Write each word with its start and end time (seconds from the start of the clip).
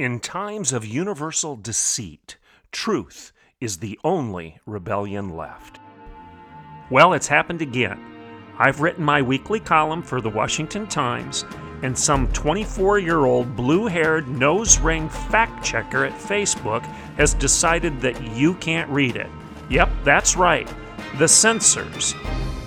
In 0.00 0.18
times 0.18 0.72
of 0.72 0.86
universal 0.86 1.56
deceit, 1.56 2.38
truth 2.72 3.32
is 3.60 3.76
the 3.76 4.00
only 4.02 4.58
rebellion 4.64 5.36
left. 5.36 5.78
Well, 6.88 7.12
it's 7.12 7.28
happened 7.28 7.60
again. 7.60 8.02
I've 8.58 8.80
written 8.80 9.04
my 9.04 9.20
weekly 9.20 9.60
column 9.60 10.02
for 10.02 10.22
the 10.22 10.30
Washington 10.30 10.86
Times, 10.86 11.44
and 11.82 11.98
some 11.98 12.32
24 12.32 12.98
year 12.98 13.26
old 13.26 13.54
blue 13.54 13.88
haired 13.88 14.26
nose 14.26 14.78
ring 14.78 15.10
fact 15.10 15.62
checker 15.62 16.06
at 16.06 16.18
Facebook 16.18 16.82
has 17.18 17.34
decided 17.34 18.00
that 18.00 18.22
you 18.34 18.54
can't 18.54 18.88
read 18.88 19.16
it. 19.16 19.28
Yep, 19.68 19.90
that's 20.02 20.34
right. 20.34 20.72
The 21.18 21.28
censors. 21.28 22.14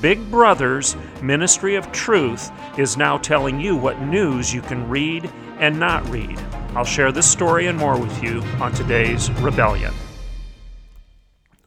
Big 0.01 0.19
Brother's 0.29 0.95
Ministry 1.23 1.73
of 1.73 1.91
Truth 1.91 2.51
is 2.77 2.95
now 2.95 3.17
telling 3.17 3.59
you 3.59 3.75
what 3.75 3.99
news 4.01 4.53
you 4.53 4.61
can 4.61 4.87
read 4.87 5.31
and 5.57 5.79
not 5.79 6.07
read. 6.09 6.39
I'll 6.75 6.83
share 6.83 7.11
this 7.11 7.29
story 7.29 7.67
and 7.67 7.77
more 7.77 7.99
with 7.99 8.23
you 8.23 8.41
on 8.59 8.71
today's 8.73 9.29
Rebellion. 9.33 9.93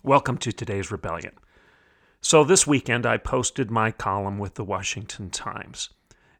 Welcome 0.03 0.37
to 0.39 0.51
today's 0.51 0.91
Rebellion. 0.91 1.31
So, 2.21 2.43
this 2.43 2.67
weekend 2.67 3.07
I 3.07 3.17
posted 3.17 3.71
my 3.71 3.93
column 3.93 4.37
with 4.37 4.55
the 4.55 4.65
Washington 4.65 5.31
Times. 5.31 5.91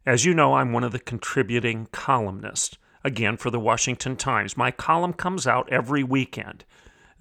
As 0.05 0.25
you 0.25 0.33
know, 0.33 0.55
I'm 0.55 0.73
one 0.73 0.83
of 0.83 0.91
the 0.91 0.99
contributing 0.99 1.87
columnists, 1.93 2.77
again, 3.05 3.37
for 3.37 3.49
the 3.49 3.59
Washington 3.59 4.17
Times. 4.17 4.57
My 4.57 4.71
column 4.71 5.13
comes 5.13 5.47
out 5.47 5.71
every 5.71 6.03
weekend. 6.03 6.65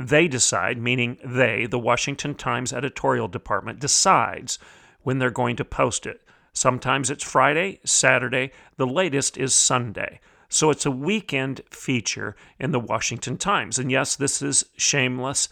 They 0.01 0.27
decide, 0.27 0.79
meaning 0.79 1.17
they, 1.25 1.67
the 1.71 1.79
Washington 1.79 2.35
Times 2.35 2.73
editorial 2.73 3.29
department, 3.29 3.79
decides 3.79 4.59
when 5.05 5.21
they're 5.21 5.31
going 5.31 5.55
to 5.57 5.65
post 5.65 6.07
it. 6.07 6.23
Sometimes 6.53 7.09
it's 7.09 7.23
Friday, 7.23 7.79
Saturday, 7.85 8.51
the 8.79 8.87
latest 8.87 9.39
is 9.39 9.55
Sunday. 9.55 10.19
So 10.57 10.71
it's 10.71 10.87
a 10.87 10.91
weekend 10.91 11.61
feature 11.69 12.35
in 12.59 12.71
the 12.71 12.81
Washington 12.81 13.37
Times. 13.37 13.79
And 13.79 13.93
yes, 13.93 14.17
this 14.17 14.41
is 14.41 14.65
shameless 14.79 15.51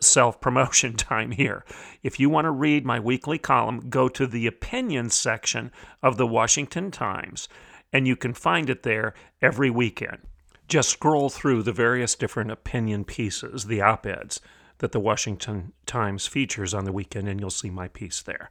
self 0.00 0.40
promotion 0.40 0.94
time 0.96 1.32
here. 1.32 1.66
If 2.02 2.18
you 2.18 2.30
want 2.30 2.46
to 2.46 2.50
read 2.50 2.86
my 2.86 2.98
weekly 2.98 3.36
column, 3.36 3.90
go 3.90 4.08
to 4.08 4.26
the 4.26 4.46
opinion 4.46 5.10
section 5.10 5.70
of 6.02 6.16
the 6.16 6.26
Washington 6.26 6.90
Times, 6.90 7.50
and 7.92 8.08
you 8.08 8.16
can 8.16 8.32
find 8.32 8.70
it 8.70 8.84
there 8.84 9.12
every 9.42 9.68
weekend. 9.68 10.20
Just 10.66 10.88
scroll 10.88 11.28
through 11.28 11.62
the 11.62 11.70
various 11.70 12.14
different 12.14 12.50
opinion 12.50 13.04
pieces, 13.04 13.66
the 13.66 13.82
op 13.82 14.06
eds 14.06 14.40
that 14.78 14.92
the 14.92 15.00
Washington 15.00 15.74
Times 15.84 16.26
features 16.26 16.72
on 16.72 16.86
the 16.86 16.92
weekend, 16.92 17.28
and 17.28 17.38
you'll 17.38 17.50
see 17.50 17.68
my 17.68 17.88
piece 17.88 18.22
there. 18.22 18.48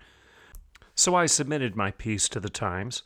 So 0.94 1.16
I 1.16 1.26
submitted 1.26 1.76
my 1.76 1.90
piece 1.90 2.30
to 2.30 2.40
the 2.40 2.52
Times 2.52 3.02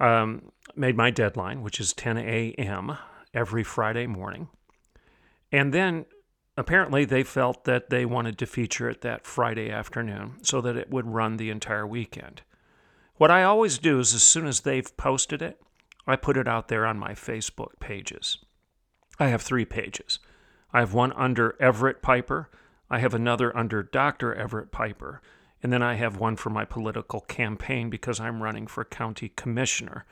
um, 0.00 0.52
made 0.74 0.96
my 0.96 1.10
deadline, 1.10 1.62
which 1.62 1.80
is 1.80 1.92
10 1.92 2.18
a.m. 2.18 2.98
every 3.34 3.62
Friday 3.62 4.06
morning. 4.06 4.48
And 5.50 5.72
then 5.72 6.06
apparently 6.56 7.04
they 7.04 7.22
felt 7.22 7.64
that 7.64 7.90
they 7.90 8.04
wanted 8.04 8.38
to 8.38 8.46
feature 8.46 8.88
it 8.88 9.00
that 9.02 9.26
Friday 9.26 9.70
afternoon 9.70 10.34
so 10.42 10.60
that 10.60 10.76
it 10.76 10.90
would 10.90 11.06
run 11.06 11.36
the 11.36 11.50
entire 11.50 11.86
weekend. 11.86 12.42
What 13.16 13.30
I 13.30 13.42
always 13.42 13.78
do 13.78 13.98
is, 14.00 14.14
as 14.14 14.22
soon 14.22 14.46
as 14.46 14.60
they've 14.60 14.96
posted 14.96 15.42
it, 15.42 15.60
I 16.06 16.16
put 16.16 16.36
it 16.36 16.48
out 16.48 16.68
there 16.68 16.86
on 16.86 16.98
my 16.98 17.12
Facebook 17.12 17.78
pages. 17.78 18.38
I 19.18 19.28
have 19.28 19.42
three 19.42 19.64
pages. 19.64 20.18
I 20.72 20.80
have 20.80 20.94
one 20.94 21.12
under 21.12 21.54
Everett 21.60 22.02
Piper, 22.02 22.48
I 22.90 22.98
have 22.98 23.14
another 23.14 23.56
under 23.56 23.82
Dr. 23.82 24.34
Everett 24.34 24.70
Piper, 24.70 25.22
and 25.62 25.72
then 25.72 25.82
I 25.82 25.94
have 25.94 26.16
one 26.16 26.36
for 26.36 26.50
my 26.50 26.64
political 26.64 27.20
campaign 27.20 27.88
because 27.88 28.18
I'm 28.18 28.42
running 28.42 28.66
for 28.66 28.84
county 28.84 29.30
commissioner. 29.36 30.04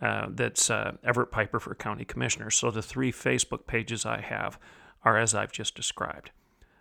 Uh, 0.00 0.26
that's 0.30 0.70
uh, 0.70 0.96
Everett 1.02 1.30
Piper 1.30 1.58
for 1.58 1.74
county 1.74 2.04
commissioner. 2.04 2.50
So 2.50 2.70
the 2.70 2.82
three 2.82 3.10
Facebook 3.10 3.66
pages 3.66 4.06
I 4.06 4.20
have 4.20 4.58
are 5.04 5.16
as 5.16 5.34
I've 5.34 5.52
just 5.52 5.74
described. 5.74 6.30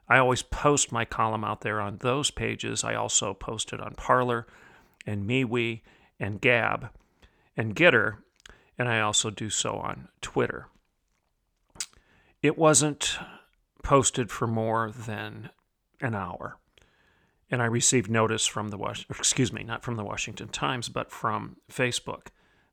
I 0.07 0.17
always 0.17 0.43
post 0.43 0.91
my 0.91 1.03
column 1.05 1.43
out 1.43 1.61
there 1.61 1.81
on 1.81 1.97
those 1.97 2.29
pages. 2.29 2.83
I 2.83 2.93
also 2.93 3.33
post 3.33 3.73
it 3.73 3.81
on 3.81 3.95
Parler 3.95 4.45
and 5.07 5.27
MeWe 5.27 5.81
and 6.19 6.39
Gab 6.39 6.89
and 7.57 7.75
Gettr, 7.75 8.17
and 8.77 8.87
I 8.87 8.99
also 8.99 9.29
do 9.31 9.49
so 9.49 9.77
on 9.77 10.09
Twitter. 10.21 10.67
It 12.43 12.57
wasn't 12.57 13.17
posted 13.81 14.29
for 14.29 14.45
more 14.45 14.91
than 14.91 15.49
an 16.01 16.13
hour 16.13 16.57
and 17.55 17.61
I 17.61 17.67
received 17.67 18.11
notice 18.11 18.45
from 18.45 18.67
the 18.67 18.77
Was- 18.77 19.05
excuse 19.09 19.53
me, 19.53 19.63
not 19.63 19.81
from 19.81 19.95
the 19.95 20.03
Washington 20.03 20.49
Times, 20.49 20.89
but 20.89 21.09
from 21.09 21.55
Facebook 21.71 22.27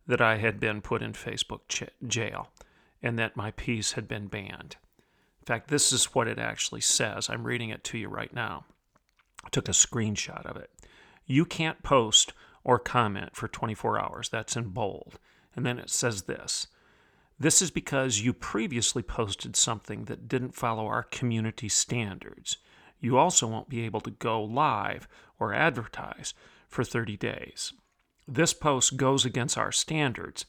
that 0.09 0.21
I 0.21 0.39
had 0.39 0.59
been 0.59 0.81
put 0.81 1.05
in 1.05 1.13
Facebook 1.13 1.61
ch- 1.69 1.85
jail 2.05 2.51
and 3.01 3.17
that 3.17 3.37
my 3.37 3.53
piece 3.53 3.93
had 3.93 4.09
been 4.09 4.27
banned. 4.27 4.75
In 5.41 5.47
fact, 5.47 5.69
this 5.69 5.93
is 5.93 6.17
what 6.17 6.27
it 6.27 6.41
actually 6.41 6.81
says. 6.81 7.31
I'm 7.31 7.47
reading 7.47 7.69
it 7.69 7.85
to 7.85 7.99
you 7.99 8.09
right 8.09 8.35
now. 8.35 8.65
I 9.45 9.51
took 9.51 9.69
a 9.69 9.71
screenshot 9.73 10.45
of 10.47 10.57
it. 10.57 10.71
You 11.27 11.45
can't 11.45 11.85
post 11.85 12.33
or 12.65 12.81
comment 12.81 13.37
for 13.37 13.47
24 13.47 14.01
hours. 14.01 14.31
That's 14.31 14.57
in 14.57 14.71
bold. 14.71 15.21
And 15.55 15.65
then 15.65 15.79
it 15.79 15.91
says 15.91 16.23
this 16.23 16.67
This 17.39 17.63
is 17.63 17.71
because 17.71 18.19
you 18.19 18.33
previously 18.33 19.05
posted 19.05 19.55
something 19.55 20.07
that 20.07 20.27
didn't 20.27 20.57
follow 20.57 20.87
our 20.89 21.05
community 21.05 21.69
standards 21.69 22.57
you 23.03 23.19
also 23.19 23.47
won't 23.47 23.69
be 23.69 23.83
able 23.83 24.01
to 24.01 24.11
go 24.11 24.43
live 24.43 25.07
or 25.39 25.53
advertise 25.53 26.33
for 26.69 26.85
30 26.85 27.19
days. 27.19 27.75
This 28.27 28.55
post 28.55 28.97
goes 28.97 29.27
against 29.27 29.59
our 29.59 29.73
standards 29.73 30.47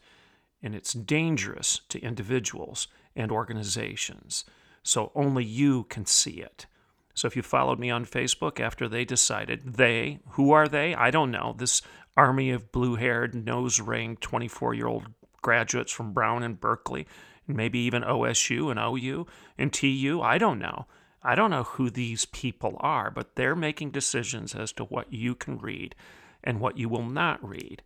and 0.62 0.74
it's 0.74 0.94
dangerous 0.94 1.82
to 1.90 2.00
individuals 2.00 2.88
and 3.16 3.32
organizations. 3.32 4.46
So 4.84 5.12
only 5.16 5.44
you 5.44 5.84
can 5.86 6.06
see 6.06 6.42
it. 6.42 6.68
So 7.14 7.28
if 7.28 7.36
you 7.36 7.42
followed 7.42 7.80
me 7.80 7.90
on 7.90 8.06
Facebook 8.06 8.60
after 8.60 8.88
they 8.88 9.04
decided, 9.04 9.74
they, 9.74 10.20
who 10.30 10.52
are 10.52 10.68
they? 10.68 10.96
I 10.96 11.12
don't 11.12 11.32
know. 11.32 11.56
This 11.58 11.82
army 12.16 12.52
of 12.52 12.72
blue 12.72 12.96
haired, 12.96 13.36
nose 13.36 13.80
ring, 13.80 14.18
24 14.18 14.74
year 14.74 14.88
old 14.88 15.08
graduates 15.42 15.92
from 15.92 16.14
Brown 16.14 16.44
and 16.44 16.60
Berkeley, 16.60 17.08
and 17.48 17.58
maybe 17.58 17.80
even 17.80 18.04
OSU 18.04 18.72
and 18.72 18.80
OU 18.80 19.28
and 19.58 19.74
TU, 19.74 20.22
I 20.24 20.38
don't 20.38 20.60
know. 20.60 20.86
I 21.24 21.36
don't 21.36 21.52
know 21.52 21.64
who 21.64 21.90
these 21.90 22.26
people 22.26 22.76
are, 22.82 23.10
but 23.10 23.36
they're 23.36 23.56
making 23.56 23.92
decisions 23.92 24.54
as 24.54 24.72
to 24.74 24.84
what 24.84 25.14
you 25.14 25.36
can 25.36 25.58
read 25.58 25.96
and 26.44 26.60
what 26.60 26.78
you 26.78 26.90
will 26.90 27.06
not 27.06 27.48
read. 27.48 27.82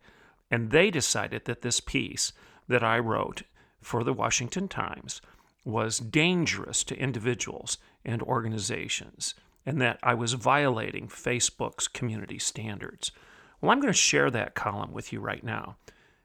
And 0.50 0.70
they 0.70 0.90
decided 0.90 1.44
that 1.44 1.62
this 1.62 1.80
piece 1.80 2.32
that 2.66 2.82
I 2.82 2.98
wrote 2.98 3.42
for 3.80 4.02
the 4.02 4.12
Washington 4.12 4.66
Times 4.66 5.20
was 5.64 5.98
dangerous 5.98 6.82
to 6.84 6.98
individuals 6.98 7.78
and 8.04 8.22
organizations, 8.22 9.34
and 9.64 9.80
that 9.80 9.98
I 10.02 10.14
was 10.14 10.32
violating 10.32 11.08
Facebook's 11.08 11.86
community 11.86 12.38
standards. 12.38 13.12
Well, 13.60 13.70
I'm 13.70 13.80
going 13.80 13.92
to 13.92 13.98
share 13.98 14.30
that 14.30 14.54
column 14.54 14.92
with 14.92 15.12
you 15.12 15.20
right 15.20 15.44
now 15.44 15.76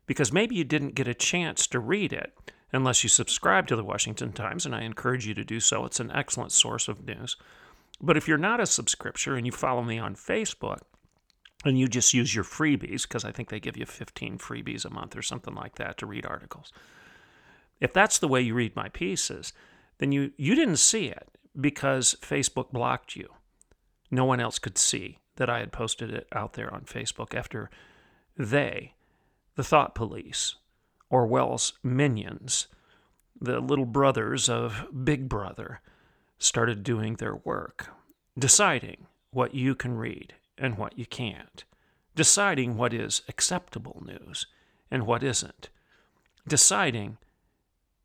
because 0.06 0.31
maybe 0.31 0.56
you 0.56 0.63
didn't 0.63 0.96
get 0.96 1.07
a 1.07 1.13
chance 1.13 1.68
to 1.68 1.79
read 1.79 2.13
it 2.13 2.34
unless 2.73 3.03
you 3.03 3.09
subscribe 3.09 3.67
to 3.67 3.75
the 3.75 3.84
Washington 3.84 4.34
Times, 4.34 4.66
and 4.66 4.75
I 4.75 4.81
encourage 4.81 5.28
you 5.28 5.34
to 5.35 5.43
do 5.43 5.59
so. 5.59 5.85
It's 5.85 5.99
an 5.99 6.11
excellent 6.11 6.52
source 6.52 6.87
of 6.87 7.05
news. 7.05 7.37
But 8.02 8.17
if 8.17 8.28
you're 8.28 8.37
not 8.37 8.59
a 8.59 8.66
subscriber 8.66 9.35
and 9.35 9.46
you 9.46 9.52
follow 9.52 9.84
me 9.84 9.99
on 9.99 10.16
Facebook, 10.16 10.79
and 11.66 11.79
you 11.79 11.87
just 11.87 12.14
use 12.14 12.35
your 12.35 12.43
freebies, 12.43 13.03
because 13.03 13.23
I 13.23 13.31
think 13.31 13.49
they 13.49 13.59
give 13.59 13.78
you 13.78 13.85
15 13.85 14.37
freebies 14.37 14.84
a 14.84 14.90
month 14.90 15.16
or 15.16 15.22
something 15.22 15.55
like 15.55 15.75
that 15.75 15.97
to 15.99 16.05
read 16.05 16.25
articles. 16.25 16.73
If 17.79 17.93
that's 17.93 18.17
the 18.17 18.28
way 18.28 18.41
you 18.41 18.53
read 18.53 18.76
my 18.76 18.90
pieces, 18.90 19.53
then 19.99 20.11
you, 20.11 20.31
you 20.35 20.55
didn't 20.55 20.78
see 20.78 21.08
it 21.08 21.29
because 21.59 22.16
Facebook 22.22 22.72
blocked 22.72 23.16
you. 23.16 23.29
No 24.11 24.26
one 24.26 24.40
else 24.40 24.59
could 24.59 24.78
see 24.78 25.19
that 25.37 25.49
I 25.49 25.59
had 25.59 25.72
posted 25.72 26.11
it 26.11 26.28
out 26.34 26.53
there 26.53 26.73
on 26.73 26.81
Facebook 26.81 27.34
after 27.34 27.69
they, 28.37 28.93
the 29.55 29.64
thought 29.64 29.96
police, 29.96 30.55
Orwell's 31.14 31.74
minions, 31.84 32.66
the 33.40 33.60
little 33.60 33.86
brothers 33.86 34.50
of 34.50 34.88
Big 35.04 35.30
Brother, 35.30 35.80
started 36.40 36.82
doing 36.82 37.18
their 37.18 37.36
work, 37.36 37.90
deciding 38.38 39.06
what 39.30 39.54
you 39.54 39.76
can 39.76 39.96
read 39.96 40.34
and 40.58 40.76
what 40.76 40.98
you 40.98 41.06
can't, 41.06 41.66
deciding 42.16 42.78
what 42.78 42.96
is 42.96 43.22
acceptable 43.30 44.02
news 44.04 44.48
and 44.90 45.06
what 45.06 45.22
isn't, 45.22 45.70
deciding 46.48 47.20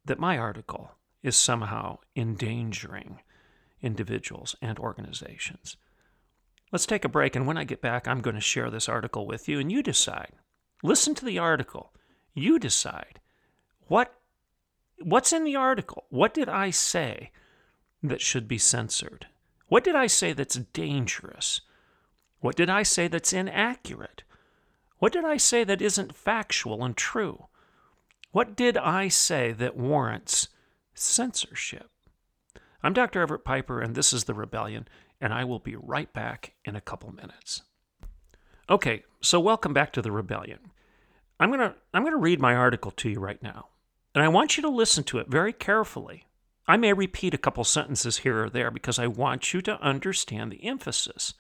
that 0.05 0.21
my 0.21 0.37
article 0.37 0.91
is 1.23 1.35
somehow 1.35 1.97
endangering 2.15 3.21
individuals 3.81 4.55
and 4.61 4.79
organizations. 4.79 5.79
Let's 6.71 6.85
take 6.85 7.07
a 7.07 7.09
break, 7.09 7.35
and 7.35 7.47
when 7.47 7.57
I 7.57 7.65
get 7.65 7.81
back, 7.81 8.07
I'm 8.07 8.21
going 8.21 8.37
to 8.37 8.43
share 8.43 8.69
this 8.69 8.87
article 8.87 9.27
with 9.27 9.49
you, 9.49 9.59
and 9.59 9.73
you 9.73 9.83
decide. 9.83 10.33
Listen 10.83 11.15
to 11.15 11.25
the 11.25 11.39
article. 11.39 11.91
You 12.38 12.58
decide 12.58 13.20
what 13.88 14.14
what's 15.02 15.32
in 15.32 15.44
the 15.44 15.56
article. 15.56 16.05
What 16.08 16.35
did 16.35 16.49
I 16.49 16.70
say 16.70 17.31
that 18.02 18.20
should 18.20 18.46
be 18.46 18.58
censored? 18.58 19.26
What 19.67 19.85
did 19.85 19.94
I 19.94 20.06
say 20.06 20.32
that's 20.32 20.56
dangerous? 20.56 21.61
What 22.40 22.56
did 22.56 22.70
I 22.70 22.85
say 22.85 23.08
that's 23.08 23.32
inaccurate? 23.32 24.23
What 24.99 25.12
did 25.12 25.25
I 25.25 25.37
say 25.37 25.64
that 25.64 25.82
isn't 25.82 26.17
factual 26.17 26.85
and 26.85 26.96
true? 26.96 27.46
What 28.31 28.56
did 28.56 28.76
I 28.76 29.08
say 29.08 29.52
that 29.52 29.76
warrants 29.76 30.49
censorship? 30.94 31.90
I'm 32.82 32.93
Dr. 32.93 33.20
Everett 33.20 33.44
Piper, 33.44 33.81
and 33.81 33.94
this 33.94 34.12
is 34.12 34.25
The 34.25 34.35
Rebellion, 34.35 34.87
and 35.20 35.32
I 35.32 35.44
will 35.44 35.58
be 35.58 35.76
right 35.76 36.12
back 36.12 36.55
in 36.64 36.76
a 36.76 36.81
couple 36.81 37.12
minutes. 37.12 37.62
Okay, 38.70 39.02
so 39.20 39.40
welcome 39.40 39.73
back 39.73 39.93
to 39.94 40.02
The 40.02 40.12
Rebellion. 40.12 40.70
I'm 41.40 41.50
going 41.50 41.61
to 41.61 41.75
I'm 41.94 42.02
going 42.02 42.12
to 42.12 42.19
read 42.19 42.40
my 42.40 42.55
article 42.55 42.90
to 42.93 43.08
you 43.08 43.20
right 43.20 43.43
now, 43.43 43.69
and 44.14 44.25
I 44.25 44.29
want 44.29 44.56
you 44.56 44.62
to 44.62 44.69
listen 44.69 45.05
to 45.05 45.19
it 45.19 45.29
very 45.29 45.52
carefully. 45.52 46.25
I 46.67 46.76
may 46.76 46.93
repeat 46.93 47.32
a 47.32 47.38
couple 47.38 47.64
sentences 47.64 48.19
here 48.19 48.44
or 48.44 48.50
there 48.50 48.70
because 48.70 48.99
I 48.99 49.06
want 49.06 49.55
you 49.55 49.62
to 49.62 49.81
understand 49.81 50.52
the 50.52 50.64
emphasis. 50.64 51.32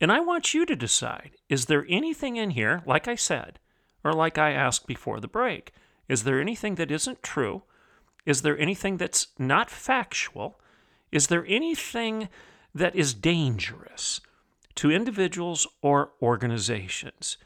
And 0.00 0.12
I 0.12 0.20
want 0.20 0.54
you 0.54 0.66
to 0.66 0.76
decide 0.76 1.32
is 1.48 1.66
there 1.66 1.86
anything 1.88 2.36
in 2.36 2.50
here, 2.50 2.82
like 2.86 3.08
I 3.08 3.14
said, 3.14 3.58
or 4.04 4.12
like 4.12 4.38
I 4.38 4.52
asked 4.52 4.86
before 4.86 5.20
the 5.20 5.28
break, 5.28 5.72
is 6.08 6.24
there 6.24 6.40
anything 6.40 6.76
that 6.76 6.90
isn't 6.90 7.22
true? 7.22 7.62
Is 8.24 8.42
there 8.42 8.58
anything 8.58 8.96
that's 8.98 9.28
not 9.38 9.70
factual? 9.70 10.60
Is 11.10 11.28
there 11.28 11.44
anything 11.48 12.28
that 12.74 12.94
is 12.94 13.14
dangerous 13.14 14.20
to 14.76 14.90
individuals 14.90 15.66
or 15.82 16.12
organizations? 16.20 17.38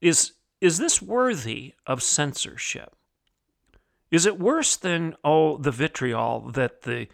Is, 0.00 0.32
is 0.60 0.78
this 0.78 1.00
worthy 1.00 1.74
of 1.86 2.02
censorship? 2.02 2.94
Is 4.10 4.26
it 4.26 4.38
worse 4.38 4.76
than, 4.76 5.14
oh, 5.24 5.56
the 5.56 5.70
vitriol 5.70 6.50
that 6.52 6.82
the 6.82 7.06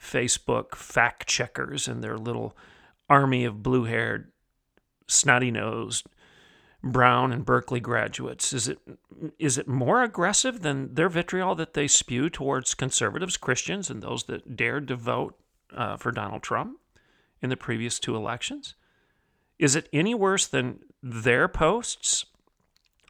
Facebook 0.00 0.74
fact 0.74 1.26
checkers 1.26 1.86
and 1.86 2.02
their 2.02 2.16
little 2.16 2.56
army 3.08 3.44
of 3.44 3.62
blue 3.62 3.84
haired, 3.84 4.32
snotty 5.06 5.50
nosed, 5.50 6.06
Brown 6.82 7.32
and 7.32 7.44
Berkeley 7.44 7.80
graduates? 7.80 8.52
Is 8.52 8.68
it 8.68 8.78
is 9.38 9.58
it 9.58 9.66
more 9.66 10.02
aggressive 10.02 10.62
than 10.62 10.94
their 10.94 11.08
vitriol 11.08 11.56
that 11.56 11.74
they 11.74 11.88
spew 11.88 12.30
towards 12.30 12.74
conservatives, 12.74 13.36
Christians, 13.36 13.90
and 13.90 14.00
those 14.00 14.24
that 14.24 14.56
dared 14.56 14.86
to 14.88 14.96
vote 14.96 15.36
uh, 15.74 15.96
for 15.96 16.12
Donald 16.12 16.42
Trump 16.42 16.78
in 17.42 17.50
the 17.50 17.56
previous 17.56 17.98
two 17.98 18.14
elections? 18.14 18.74
Is 19.58 19.74
it 19.74 19.88
any 19.92 20.14
worse 20.14 20.46
than 20.46 20.78
their 21.02 21.48
posts 21.48 22.26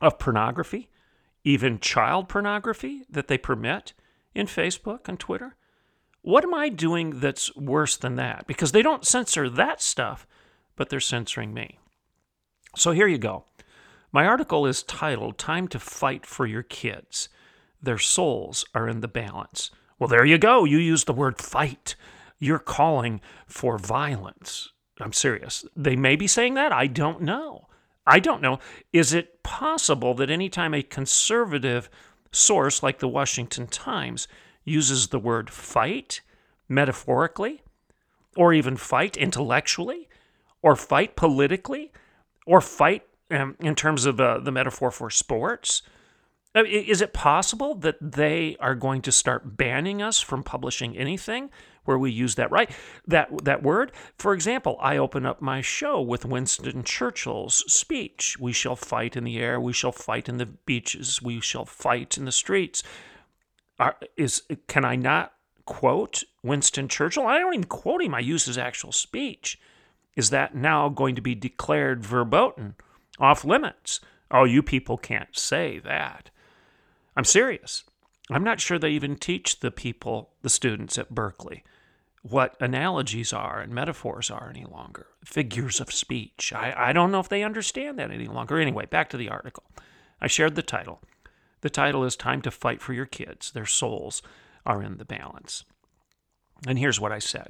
of 0.00 0.18
pornography, 0.18 0.88
even 1.44 1.80
child 1.80 2.28
pornography 2.28 3.02
that 3.10 3.28
they 3.28 3.38
permit 3.38 3.92
in 4.34 4.46
Facebook 4.46 5.08
and 5.08 5.18
Twitter? 5.18 5.56
What 6.22 6.44
am 6.44 6.54
I 6.54 6.68
doing 6.68 7.20
that's 7.20 7.54
worse 7.56 7.96
than 7.96 8.16
that? 8.16 8.46
Because 8.46 8.72
they 8.72 8.82
don't 8.82 9.06
censor 9.06 9.48
that 9.48 9.80
stuff, 9.80 10.26
but 10.76 10.88
they're 10.88 11.00
censoring 11.00 11.54
me. 11.54 11.78
So 12.76 12.90
here 12.90 13.06
you 13.06 13.18
go. 13.18 13.44
My 14.12 14.26
article 14.26 14.66
is 14.66 14.82
titled 14.82 15.38
Time 15.38 15.68
to 15.68 15.78
Fight 15.78 16.26
for 16.26 16.46
Your 16.46 16.62
Kids. 16.62 17.28
Their 17.82 17.98
souls 17.98 18.64
are 18.74 18.88
in 18.88 19.00
the 19.00 19.08
balance. 19.08 19.70
Well, 19.98 20.08
there 20.08 20.24
you 20.24 20.38
go. 20.38 20.64
You 20.64 20.78
use 20.78 21.04
the 21.04 21.12
word 21.12 21.40
fight. 21.40 21.94
You're 22.38 22.58
calling 22.58 23.20
for 23.46 23.78
violence. 23.78 24.70
I'm 25.00 25.12
serious. 25.12 25.64
They 25.76 25.96
may 25.96 26.16
be 26.16 26.26
saying 26.26 26.54
that. 26.54 26.72
I 26.72 26.86
don't 26.86 27.22
know. 27.22 27.68
I 28.08 28.20
don't 28.20 28.40
know. 28.40 28.58
Is 28.92 29.12
it 29.12 29.42
possible 29.42 30.14
that 30.14 30.30
anytime 30.30 30.72
a 30.72 30.82
conservative 30.82 31.90
source 32.32 32.82
like 32.82 32.98
the 32.98 33.08
Washington 33.08 33.66
Times 33.66 34.26
uses 34.64 35.08
the 35.08 35.18
word 35.18 35.50
fight 35.50 36.22
metaphorically, 36.68 37.62
or 38.34 38.52
even 38.54 38.76
fight 38.76 39.16
intellectually, 39.16 40.08
or 40.62 40.74
fight 40.74 41.16
politically, 41.16 41.92
or 42.46 42.60
fight 42.60 43.02
um, 43.30 43.56
in 43.60 43.74
terms 43.74 44.06
of 44.06 44.18
uh, 44.20 44.38
the 44.38 44.52
metaphor 44.52 44.90
for 44.90 45.10
sports? 45.10 45.82
is 46.54 47.00
it 47.00 47.12
possible 47.12 47.74
that 47.76 47.96
they 48.00 48.56
are 48.58 48.74
going 48.74 49.00
to 49.02 49.12
start 49.12 49.56
banning 49.56 50.02
us 50.02 50.20
from 50.20 50.42
publishing 50.42 50.96
anything 50.96 51.50
where 51.88 51.98
we 51.98 52.10
use 52.10 52.34
that 52.34 52.50
right 52.50 52.70
that 53.06 53.28
that 53.44 53.62
word? 53.62 53.90
For 54.18 54.34
example, 54.34 54.76
I 54.80 54.96
open 54.96 55.26
up 55.26 55.40
my 55.40 55.60
show 55.62 56.00
with 56.00 56.24
Winston 56.24 56.84
Churchill's 56.84 57.64
speech: 57.72 58.36
"We 58.38 58.52
shall 58.52 58.76
fight 58.76 59.16
in 59.16 59.24
the 59.24 59.38
air, 59.38 59.58
we 59.60 59.72
shall 59.72 59.92
fight 59.92 60.28
in 60.28 60.36
the 60.36 60.46
beaches, 60.46 61.20
we 61.22 61.40
shall 61.40 61.64
fight 61.64 62.16
in 62.16 62.24
the 62.24 62.32
streets." 62.32 62.82
Are, 63.80 63.96
is 64.16 64.42
can 64.66 64.84
I 64.84 64.96
not 64.96 65.32
quote 65.64 66.24
Winston 66.42 66.88
Churchill? 66.88 67.26
I 67.26 67.38
don't 67.38 67.54
even 67.54 67.64
quote 67.64 68.02
him. 68.02 68.14
I 68.14 68.20
use 68.20 68.44
his 68.44 68.58
actual 68.58 68.92
speech. 68.92 69.58
Is 70.14 70.30
that 70.30 70.54
now 70.54 70.88
going 70.88 71.14
to 71.14 71.20
be 71.20 71.34
declared 71.34 72.04
verboten? 72.04 72.74
off 73.20 73.44
limits. 73.44 74.00
Oh, 74.30 74.44
you 74.44 74.62
people 74.62 74.98
can't 74.98 75.36
say 75.36 75.78
that. 75.80 76.30
I'm 77.16 77.24
serious. 77.24 77.84
I'm 78.30 78.44
not 78.44 78.60
sure 78.60 78.78
they 78.78 78.90
even 78.90 79.16
teach 79.16 79.60
the 79.60 79.70
people, 79.70 80.30
the 80.42 80.50
students 80.50 80.98
at 80.98 81.14
Berkeley, 81.14 81.64
what 82.30 82.56
analogies 82.60 83.32
are 83.32 83.60
and 83.60 83.72
metaphors 83.72 84.30
are 84.30 84.50
any 84.50 84.64
longer, 84.64 85.06
figures 85.24 85.80
of 85.80 85.92
speech. 85.92 86.52
I, 86.54 86.74
I 86.76 86.92
don't 86.92 87.10
know 87.10 87.20
if 87.20 87.28
they 87.28 87.42
understand 87.42 87.98
that 87.98 88.10
any 88.10 88.26
longer. 88.26 88.58
Anyway, 88.58 88.86
back 88.86 89.10
to 89.10 89.16
the 89.16 89.28
article. 89.28 89.64
I 90.20 90.26
shared 90.26 90.54
the 90.54 90.62
title. 90.62 91.00
The 91.60 91.70
title 91.70 92.04
is 92.04 92.16
Time 92.16 92.42
to 92.42 92.50
Fight 92.50 92.80
for 92.80 92.92
Your 92.92 93.06
Kids. 93.06 93.50
Their 93.50 93.66
souls 93.66 94.22
are 94.64 94.82
in 94.82 94.98
the 94.98 95.04
balance. 95.04 95.64
And 96.66 96.78
here's 96.78 97.00
what 97.00 97.12
I 97.12 97.18
said 97.18 97.48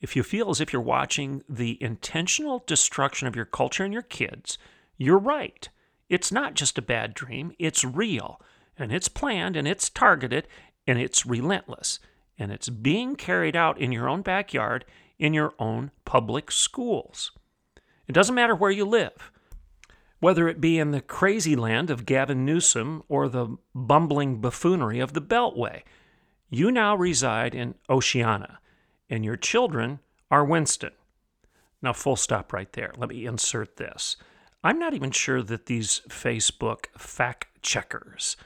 If 0.00 0.16
you 0.16 0.22
feel 0.22 0.50
as 0.50 0.60
if 0.60 0.72
you're 0.72 0.82
watching 0.82 1.42
the 1.48 1.82
intentional 1.82 2.62
destruction 2.66 3.28
of 3.28 3.36
your 3.36 3.44
culture 3.44 3.84
and 3.84 3.92
your 3.92 4.02
kids, 4.02 4.58
you're 4.96 5.18
right. 5.18 5.68
It's 6.08 6.30
not 6.30 6.54
just 6.54 6.78
a 6.78 6.82
bad 6.82 7.14
dream, 7.14 7.52
it's 7.58 7.84
real, 7.84 8.40
and 8.78 8.92
it's 8.92 9.08
planned, 9.08 9.56
and 9.56 9.66
it's 9.66 9.90
targeted, 9.90 10.46
and 10.86 10.98
it's 11.00 11.26
relentless, 11.26 11.98
and 12.38 12.52
it's 12.52 12.68
being 12.68 13.16
carried 13.16 13.56
out 13.56 13.80
in 13.80 13.92
your 13.92 14.08
own 14.08 14.22
backyard, 14.22 14.84
in 15.18 15.32
your 15.32 15.54
own 15.58 15.90
public 16.04 16.50
schools. 16.50 17.32
It 18.06 18.12
doesn't 18.12 18.34
matter 18.34 18.54
where 18.54 18.70
you 18.70 18.84
live, 18.84 19.30
whether 20.20 20.48
it 20.48 20.60
be 20.60 20.78
in 20.78 20.90
the 20.90 21.00
crazy 21.00 21.56
land 21.56 21.90
of 21.90 22.06
Gavin 22.06 22.44
Newsom 22.44 23.02
or 23.08 23.28
the 23.28 23.56
bumbling 23.74 24.40
buffoonery 24.40 25.00
of 25.00 25.12
the 25.12 25.22
Beltway. 25.22 25.82
You 26.48 26.70
now 26.70 26.94
reside 26.94 27.54
in 27.54 27.74
Oceania, 27.90 28.60
and 29.10 29.24
your 29.24 29.36
children 29.36 29.98
are 30.30 30.44
Winston. 30.44 30.92
Now, 31.82 31.92
full 31.92 32.16
stop 32.16 32.52
right 32.52 32.72
there. 32.72 32.92
Let 32.96 33.10
me 33.10 33.26
insert 33.26 33.76
this. 33.76 34.16
I'm 34.64 34.78
not 34.78 34.94
even 34.94 35.10
sure 35.10 35.42
that 35.42 35.66
these 35.66 36.02
Facebook 36.08 36.86
fact 36.96 37.62
checkers 37.62 38.36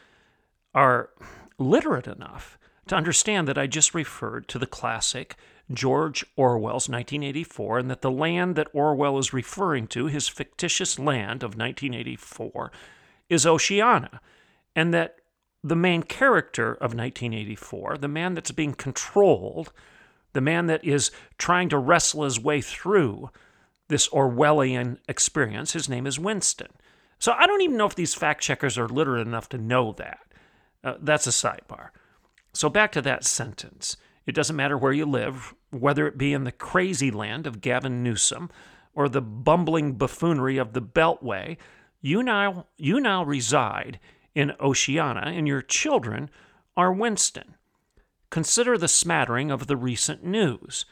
are 0.74 1.10
literate 1.58 2.06
enough 2.06 2.58
to 2.90 2.96
understand 2.96 3.46
that 3.46 3.56
I 3.56 3.68
just 3.68 3.94
referred 3.94 4.48
to 4.48 4.58
the 4.58 4.66
classic 4.66 5.36
George 5.72 6.26
Orwell's 6.36 6.88
1984 6.88 7.78
and 7.78 7.90
that 7.90 8.02
the 8.02 8.10
land 8.10 8.56
that 8.56 8.66
Orwell 8.72 9.16
is 9.16 9.32
referring 9.32 9.86
to, 9.88 10.06
his 10.06 10.26
fictitious 10.26 10.98
land 10.98 11.44
of 11.44 11.56
1984, 11.56 12.72
is 13.28 13.46
Oceania, 13.46 14.20
and 14.74 14.92
that 14.92 15.18
the 15.62 15.76
main 15.76 16.02
character 16.02 16.72
of 16.72 16.92
1984, 16.92 17.98
the 17.98 18.08
man 18.08 18.34
that's 18.34 18.50
being 18.50 18.74
controlled, 18.74 19.72
the 20.32 20.40
man 20.40 20.66
that 20.66 20.84
is 20.84 21.12
trying 21.38 21.68
to 21.68 21.78
wrestle 21.78 22.24
his 22.24 22.40
way 22.40 22.60
through 22.60 23.30
this 23.86 24.08
Orwellian 24.08 24.98
experience. 25.08 25.74
His 25.74 25.88
name 25.88 26.08
is 26.08 26.18
Winston. 26.18 26.72
So 27.20 27.34
I 27.38 27.46
don't 27.46 27.62
even 27.62 27.76
know 27.76 27.86
if 27.86 27.94
these 27.94 28.14
fact 28.14 28.42
checkers 28.42 28.76
are 28.76 28.88
literate 28.88 29.28
enough 29.28 29.48
to 29.50 29.58
know 29.58 29.92
that. 29.92 30.18
Uh, 30.82 30.94
that's 31.00 31.28
a 31.28 31.30
sidebar. 31.30 31.90
So 32.52 32.68
back 32.68 32.92
to 32.92 33.02
that 33.02 33.24
sentence. 33.24 33.96
It 34.26 34.34
doesn't 34.34 34.56
matter 34.56 34.76
where 34.76 34.92
you 34.92 35.06
live, 35.06 35.54
whether 35.70 36.06
it 36.06 36.18
be 36.18 36.32
in 36.32 36.44
the 36.44 36.52
crazy 36.52 37.10
land 37.10 37.46
of 37.46 37.60
Gavin 37.60 38.02
Newsom 38.02 38.50
or 38.94 39.08
the 39.08 39.20
bumbling 39.20 39.94
buffoonery 39.94 40.58
of 40.58 40.72
the 40.72 40.82
Beltway, 40.82 41.56
you 42.00 42.22
now, 42.22 42.66
you 42.76 43.00
now 43.00 43.24
reside 43.24 43.98
in 44.34 44.52
Oceania 44.60 45.24
and 45.26 45.46
your 45.46 45.62
children 45.62 46.30
are 46.76 46.92
Winston. 46.92 47.54
Consider 48.30 48.78
the 48.78 48.88
smattering 48.88 49.50
of 49.50 49.66
the 49.66 49.76
recent 49.76 50.24
news. 50.24 50.84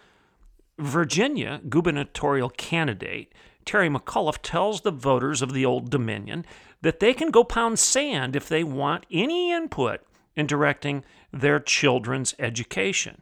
Virginia 0.79 1.61
gubernatorial 1.69 2.50
candidate 2.50 3.33
Terry 3.69 3.91
McAuliffe 3.91 4.41
tells 4.41 4.81
the 4.81 4.91
voters 4.91 5.43
of 5.43 5.53
the 5.53 5.67
Old 5.67 5.91
Dominion 5.91 6.47
that 6.81 7.00
they 7.00 7.12
can 7.12 7.31
go 7.31 7.45
pound 7.45 7.79
sand 7.79 8.35
if 8.35 8.49
they 8.49 8.65
want 8.65 9.05
any 9.11 9.53
input 9.53 10.00
in 10.38 10.47
directing 10.47 11.04
their 11.33 11.59
children's 11.59 12.35
education. 12.38 13.21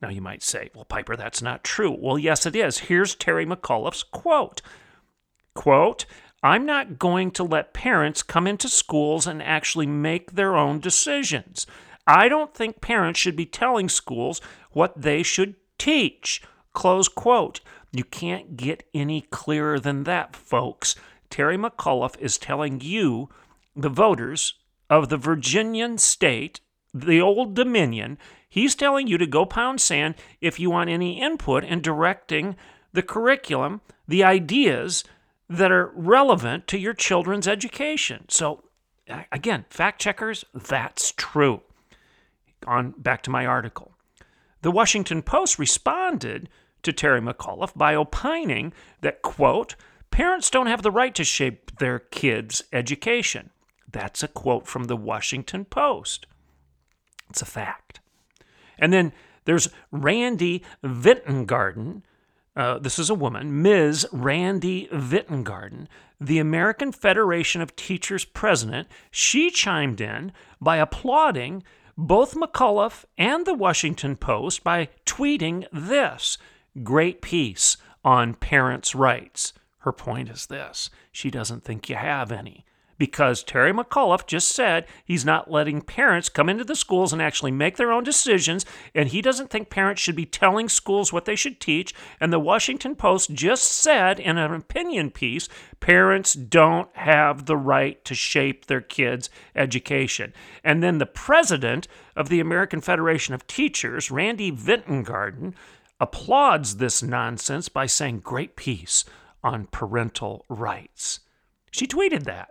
Now, 0.00 0.08
you 0.08 0.20
might 0.20 0.42
say, 0.42 0.70
well, 0.74 0.84
Piper, 0.84 1.14
that's 1.14 1.42
not 1.42 1.62
true. 1.62 1.96
Well, 1.98 2.18
yes, 2.18 2.46
it 2.46 2.56
is. 2.56 2.78
Here's 2.78 3.14
Terry 3.14 3.46
McAuliffe's 3.46 4.02
quote 4.02 4.62
Quote, 5.54 6.04
I'm 6.42 6.66
not 6.66 6.98
going 6.98 7.30
to 7.32 7.44
let 7.44 7.72
parents 7.72 8.22
come 8.22 8.46
into 8.46 8.68
schools 8.68 9.26
and 9.26 9.42
actually 9.42 9.86
make 9.86 10.32
their 10.32 10.56
own 10.56 10.80
decisions. 10.80 11.66
I 12.06 12.28
don't 12.28 12.52
think 12.52 12.80
parents 12.80 13.20
should 13.20 13.36
be 13.36 13.46
telling 13.46 13.88
schools 13.88 14.40
what 14.72 15.00
they 15.00 15.22
should 15.22 15.54
teach. 15.78 16.42
Close 16.72 17.08
quote. 17.08 17.60
You 17.92 18.04
can't 18.04 18.56
get 18.56 18.86
any 18.92 19.22
clearer 19.22 19.78
than 19.78 20.04
that, 20.04 20.34
folks. 20.34 20.96
Terry 21.30 21.56
McAuliffe 21.56 22.18
is 22.18 22.36
telling 22.36 22.80
you, 22.80 23.28
the 23.76 23.88
voters 23.88 24.54
of 24.94 25.08
the 25.08 25.16
Virginian 25.16 25.98
state, 25.98 26.60
the 26.92 27.20
Old 27.20 27.54
Dominion, 27.54 28.16
he's 28.48 28.74
telling 28.74 29.08
you 29.08 29.18
to 29.18 29.26
go 29.26 29.44
pound 29.44 29.80
sand 29.80 30.14
if 30.40 30.60
you 30.60 30.70
want 30.70 30.90
any 30.90 31.20
input 31.20 31.64
in 31.64 31.80
directing 31.80 32.56
the 32.92 33.02
curriculum, 33.02 33.80
the 34.06 34.22
ideas 34.22 35.02
that 35.48 35.72
are 35.72 35.92
relevant 35.94 36.68
to 36.68 36.78
your 36.78 36.94
children's 36.94 37.48
education. 37.48 38.24
So, 38.28 38.64
again, 39.32 39.64
fact 39.68 40.00
checkers, 40.00 40.44
that's 40.54 41.12
true. 41.16 41.62
On 42.66 42.94
back 42.96 43.22
to 43.24 43.30
my 43.30 43.44
article. 43.44 43.92
The 44.62 44.70
Washington 44.70 45.20
Post 45.22 45.58
responded 45.58 46.48
to 46.82 46.92
Terry 46.92 47.20
McAuliffe 47.20 47.76
by 47.76 47.94
opining 47.94 48.72
that, 49.00 49.22
quote, 49.22 49.74
parents 50.10 50.48
don't 50.48 50.68
have 50.68 50.82
the 50.82 50.90
right 50.90 51.14
to 51.16 51.24
shape 51.24 51.78
their 51.78 51.98
kids' 51.98 52.62
education. 52.72 53.50
That's 53.94 54.24
a 54.24 54.28
quote 54.28 54.66
from 54.66 54.84
the 54.84 54.96
Washington 54.96 55.64
Post. 55.64 56.26
It's 57.30 57.42
a 57.42 57.46
fact. 57.46 58.00
And 58.76 58.92
then 58.92 59.12
there's 59.44 59.68
Randi 59.92 60.64
Wittengarten, 60.82 62.02
uh, 62.56 62.80
this 62.80 62.98
is 62.98 63.08
a 63.08 63.14
woman, 63.14 63.62
Ms. 63.62 64.08
Randi 64.10 64.88
Wittengarten, 64.92 65.86
the 66.20 66.40
American 66.40 66.90
Federation 66.90 67.60
of 67.60 67.76
Teachers 67.76 68.24
president. 68.24 68.88
She 69.12 69.48
chimed 69.48 70.00
in 70.00 70.32
by 70.60 70.78
applauding 70.78 71.62
both 71.96 72.34
McAuliffe 72.34 73.04
and 73.16 73.46
the 73.46 73.54
Washington 73.54 74.16
Post 74.16 74.64
by 74.64 74.88
tweeting 75.06 75.66
this 75.72 76.36
great 76.82 77.22
piece 77.22 77.76
on 78.04 78.34
parents' 78.34 78.96
rights. 78.96 79.52
Her 79.78 79.92
point 79.92 80.30
is 80.30 80.46
this 80.46 80.90
she 81.12 81.30
doesn't 81.30 81.62
think 81.62 81.88
you 81.88 81.94
have 81.94 82.32
any 82.32 82.64
because 82.98 83.42
Terry 83.42 83.72
McAuliffe 83.72 84.26
just 84.26 84.48
said 84.48 84.86
he's 85.04 85.24
not 85.24 85.50
letting 85.50 85.82
parents 85.82 86.28
come 86.28 86.48
into 86.48 86.64
the 86.64 86.76
schools 86.76 87.12
and 87.12 87.20
actually 87.20 87.50
make 87.50 87.76
their 87.76 87.92
own 87.92 88.04
decisions, 88.04 88.64
and 88.94 89.08
he 89.08 89.20
doesn't 89.20 89.50
think 89.50 89.70
parents 89.70 90.00
should 90.00 90.16
be 90.16 90.26
telling 90.26 90.68
schools 90.68 91.12
what 91.12 91.24
they 91.24 91.36
should 91.36 91.60
teach. 91.60 91.94
And 92.20 92.32
the 92.32 92.38
Washington 92.38 92.94
Post 92.94 93.32
just 93.34 93.64
said 93.64 94.20
in 94.20 94.38
an 94.38 94.52
opinion 94.52 95.10
piece 95.10 95.48
parents 95.80 96.34
don't 96.34 96.88
have 96.96 97.46
the 97.46 97.56
right 97.56 98.04
to 98.04 98.14
shape 98.14 98.66
their 98.66 98.80
kids' 98.80 99.28
education. 99.54 100.32
And 100.62 100.82
then 100.82 100.98
the 100.98 101.06
president 101.06 101.88
of 102.16 102.28
the 102.28 102.40
American 102.40 102.80
Federation 102.80 103.34
of 103.34 103.46
Teachers, 103.46 104.10
Randi 104.10 104.50
Wittengarten, 104.50 105.54
applauds 106.00 106.76
this 106.76 107.02
nonsense 107.02 107.68
by 107.68 107.86
saying, 107.86 108.20
Great 108.20 108.56
piece 108.56 109.04
on 109.42 109.66
parental 109.66 110.44
rights. 110.48 111.20
She 111.70 111.86
tweeted 111.86 112.24
that. 112.24 112.50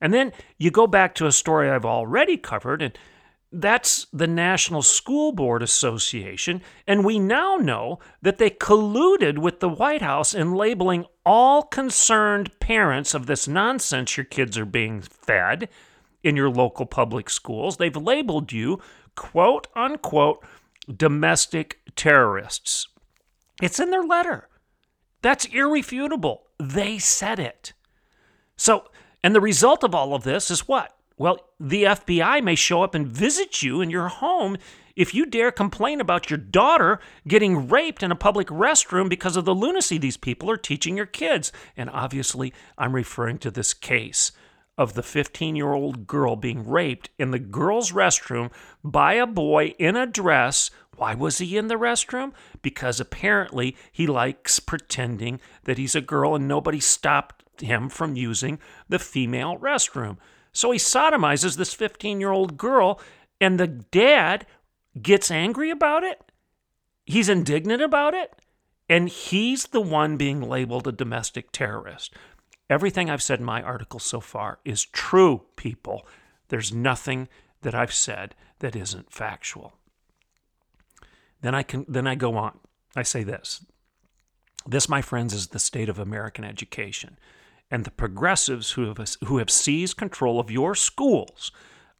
And 0.00 0.14
then 0.14 0.32
you 0.58 0.70
go 0.70 0.86
back 0.86 1.14
to 1.16 1.26
a 1.26 1.32
story 1.32 1.70
I've 1.70 1.84
already 1.84 2.36
covered, 2.36 2.82
and 2.82 2.96
that's 3.52 4.06
the 4.12 4.26
National 4.26 4.80
School 4.80 5.32
Board 5.32 5.62
Association. 5.62 6.62
And 6.86 7.04
we 7.04 7.18
now 7.18 7.56
know 7.56 7.98
that 8.22 8.38
they 8.38 8.50
colluded 8.50 9.38
with 9.38 9.60
the 9.60 9.68
White 9.68 10.02
House 10.02 10.34
in 10.34 10.54
labeling 10.54 11.04
all 11.26 11.62
concerned 11.62 12.58
parents 12.60 13.12
of 13.12 13.26
this 13.26 13.48
nonsense 13.48 14.16
your 14.16 14.24
kids 14.24 14.56
are 14.56 14.64
being 14.64 15.00
fed 15.00 15.68
in 16.22 16.36
your 16.36 16.50
local 16.50 16.86
public 16.86 17.28
schools. 17.28 17.76
They've 17.76 17.96
labeled 17.96 18.52
you, 18.52 18.80
quote 19.16 19.66
unquote, 19.74 20.44
domestic 20.94 21.80
terrorists. 21.96 22.86
It's 23.60 23.80
in 23.80 23.90
their 23.90 24.04
letter. 24.04 24.48
That's 25.22 25.44
irrefutable. 25.46 26.46
They 26.58 26.98
said 26.98 27.38
it. 27.38 27.72
So 28.56 28.84
and 29.22 29.34
the 29.34 29.40
result 29.40 29.84
of 29.84 29.94
all 29.94 30.14
of 30.14 30.24
this 30.24 30.50
is 30.50 30.68
what? 30.68 30.96
Well, 31.18 31.38
the 31.58 31.84
FBI 31.84 32.42
may 32.42 32.54
show 32.54 32.82
up 32.82 32.94
and 32.94 33.06
visit 33.06 33.62
you 33.62 33.80
in 33.80 33.90
your 33.90 34.08
home 34.08 34.56
if 34.96 35.14
you 35.14 35.26
dare 35.26 35.52
complain 35.52 36.00
about 36.00 36.30
your 36.30 36.38
daughter 36.38 36.98
getting 37.28 37.68
raped 37.68 38.02
in 38.02 38.10
a 38.10 38.16
public 38.16 38.48
restroom 38.48 39.08
because 39.08 39.36
of 39.36 39.44
the 39.44 39.54
lunacy 39.54 39.98
these 39.98 40.16
people 40.16 40.50
are 40.50 40.56
teaching 40.56 40.96
your 40.96 41.06
kids. 41.06 41.52
And 41.76 41.90
obviously, 41.90 42.54
I'm 42.78 42.94
referring 42.94 43.38
to 43.38 43.50
this 43.50 43.74
case 43.74 44.32
of 44.80 44.94
the 44.94 45.02
15 45.02 45.56
year 45.56 45.74
old 45.74 46.06
girl 46.06 46.36
being 46.36 46.66
raped 46.66 47.10
in 47.18 47.32
the 47.32 47.38
girl's 47.38 47.92
restroom 47.92 48.50
by 48.82 49.12
a 49.12 49.26
boy 49.26 49.74
in 49.78 49.94
a 49.94 50.06
dress. 50.06 50.70
Why 50.96 51.14
was 51.14 51.36
he 51.36 51.58
in 51.58 51.68
the 51.68 51.74
restroom? 51.74 52.32
Because 52.62 52.98
apparently 52.98 53.76
he 53.92 54.06
likes 54.06 54.58
pretending 54.58 55.38
that 55.64 55.76
he's 55.76 55.94
a 55.94 56.00
girl 56.00 56.34
and 56.34 56.48
nobody 56.48 56.80
stopped 56.80 57.60
him 57.60 57.90
from 57.90 58.16
using 58.16 58.58
the 58.88 58.98
female 58.98 59.58
restroom. 59.58 60.16
So 60.50 60.70
he 60.70 60.78
sodomizes 60.78 61.58
this 61.58 61.74
15 61.74 62.18
year 62.18 62.32
old 62.32 62.56
girl, 62.56 63.02
and 63.38 63.60
the 63.60 63.66
dad 63.66 64.46
gets 65.00 65.30
angry 65.30 65.68
about 65.68 66.04
it. 66.04 66.22
He's 67.04 67.28
indignant 67.28 67.82
about 67.82 68.14
it, 68.14 68.32
and 68.88 69.10
he's 69.10 69.66
the 69.66 69.80
one 69.82 70.16
being 70.16 70.40
labeled 70.40 70.88
a 70.88 70.92
domestic 70.92 71.52
terrorist. 71.52 72.14
Everything 72.70 73.10
I've 73.10 73.22
said 73.22 73.40
in 73.40 73.44
my 73.44 73.60
article 73.60 74.00
so 74.00 74.20
far 74.20 74.60
is 74.64 74.84
true, 74.84 75.42
people. 75.56 76.06
There's 76.48 76.72
nothing 76.72 77.28
that 77.62 77.74
I've 77.74 77.92
said 77.92 78.34
that 78.60 78.76
isn't 78.76 79.12
factual. 79.12 79.74
Then 81.42 81.54
I 81.54 81.62
can 81.62 81.84
then 81.88 82.06
I 82.06 82.14
go 82.14 82.36
on. 82.36 82.60
I 82.96 83.02
say 83.02 83.24
this. 83.24 83.66
This, 84.66 84.88
my 84.88 85.02
friends, 85.02 85.34
is 85.34 85.48
the 85.48 85.58
state 85.58 85.88
of 85.88 85.98
American 85.98 86.44
education 86.44 87.18
and 87.70 87.84
the 87.84 87.90
progressives 87.90 88.72
who 88.72 88.86
have, 88.86 89.16
who 89.24 89.38
have 89.38 89.50
seized 89.50 89.96
control 89.96 90.40
of 90.40 90.50
your 90.50 90.74
schools 90.74 91.52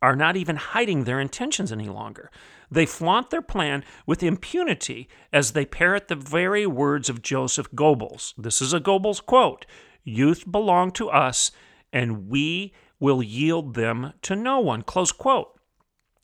are 0.03 0.17
not 0.17 0.37
even 0.37 0.57
hiding 0.57 1.05
their 1.05 1.21
intentions 1.21 1.71
any 1.71 1.89
longer. 1.89 2.31
They 2.71 2.87
flaunt 2.87 3.31
their 3.31 3.43
plan 3.43 3.85
with 4.07 4.23
impunity 4.23 5.09
as 5.33 5.53
they 5.53 5.67
parrot 5.67 6.09
the 6.09 6.17
very 6.17 6.67
words 6.67 7.09
of 7.09 7.23
Joseph 7.23 7.71
Goebbels. 7.73 8.33
This 8.37 8.62
is 8.62 8.73
a 8.73 8.81
Goebbels 8.81 9.25
quote 9.25 9.67
Youth 10.04 10.50
belong 10.50 10.90
to 10.92 11.11
us, 11.11 11.50
and 11.92 12.28
we 12.28 12.73
will 12.99 13.23
yield 13.23 13.75
them 13.75 14.12
to 14.23 14.37
no 14.37 14.61
one. 14.61 14.83
Close 14.83 15.12
quote. 15.12 15.59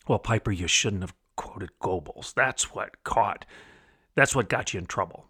Well, 0.06 0.18
Piper, 0.18 0.52
you 0.52 0.68
shouldn't 0.68 1.02
have 1.02 1.14
quoted 1.36 1.70
Goebbels. 1.80 2.34
That's 2.34 2.74
what 2.74 3.02
caught, 3.04 3.44
that's 4.14 4.34
what 4.34 4.48
got 4.48 4.72
you 4.72 4.78
in 4.78 4.86
trouble. 4.86 5.26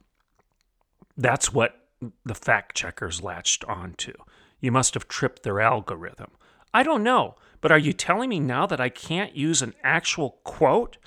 That's 1.17 1.53
what 1.53 1.87
the 2.25 2.35
fact 2.35 2.77
checkers 2.77 3.23
latched 3.23 3.65
onto. 3.65 4.13
You 4.61 4.71
must 4.71 4.95
have 4.95 5.09
tripped 5.09 5.43
their 5.43 5.61
algorithm. 5.61 6.31
I 6.75 6.83
don't 6.83 7.03
know, 7.03 7.37
but 7.61 7.73
are 7.73 7.79
you 7.79 7.93
telling 7.93 8.29
me 8.29 8.39
now 8.39 8.67
that 8.67 8.81
I 8.81 8.89
can't 8.89 9.35
use 9.35 9.63
an 9.63 9.75
actual 9.83 10.39
quote 10.45 10.99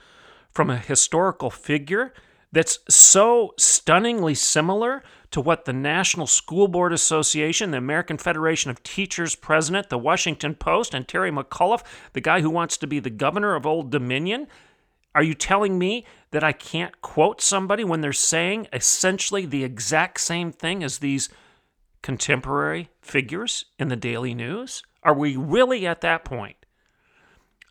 from 0.52 0.70
a 0.70 0.78
historical 0.78 1.52
figure 1.52 2.14
that's 2.52 2.80
so 2.90 3.54
stunningly 3.58 4.34
similar 4.34 5.04
to 5.32 5.42
what 5.42 5.66
the 5.66 5.74
National 5.74 6.28
School 6.28 6.68
Board 6.68 6.92
Association, 6.92 7.72
the 7.72 7.78
American 7.78 8.18
Federation 8.18 8.72
of 8.72 8.82
Teachers 8.84 9.36
president, 9.36 9.90
the 9.90 9.98
Washington 9.98 10.56
Post, 10.56 10.94
and 10.94 11.08
Terry 11.08 11.32
McAuliffe, 11.32 11.84
the 12.14 12.22
guy 12.22 12.42
who 12.42 12.50
wants 12.50 12.78
to 12.78 12.88
be 12.88 13.00
the 13.00 13.10
governor 13.10 13.56
of 13.56 13.66
Old 13.66 13.92
Dominion, 13.92 14.48
are 15.14 15.24
you 15.24 15.34
telling 15.34 15.78
me 15.78 16.06
that 16.32 16.44
I 16.44 16.52
can't 16.52 17.02
quote 17.02 17.42
somebody 17.42 17.84
when 17.84 18.02
they're 18.02 18.14
saying 18.14 18.68
essentially 18.72 19.46
the 19.46 19.64
exact 19.64 20.20
same 20.20 20.52
thing 20.52 20.84
as 20.84 21.00
these 21.00 21.30
contemporary 22.02 22.90
figures 23.02 23.66
in 23.78 23.90
the 23.90 23.96
daily 23.96 24.34
news? 24.34 24.84
Are 25.04 25.14
we 25.14 25.36
really 25.36 25.88
at 25.88 26.02
that 26.02 26.26
point? 26.26 26.56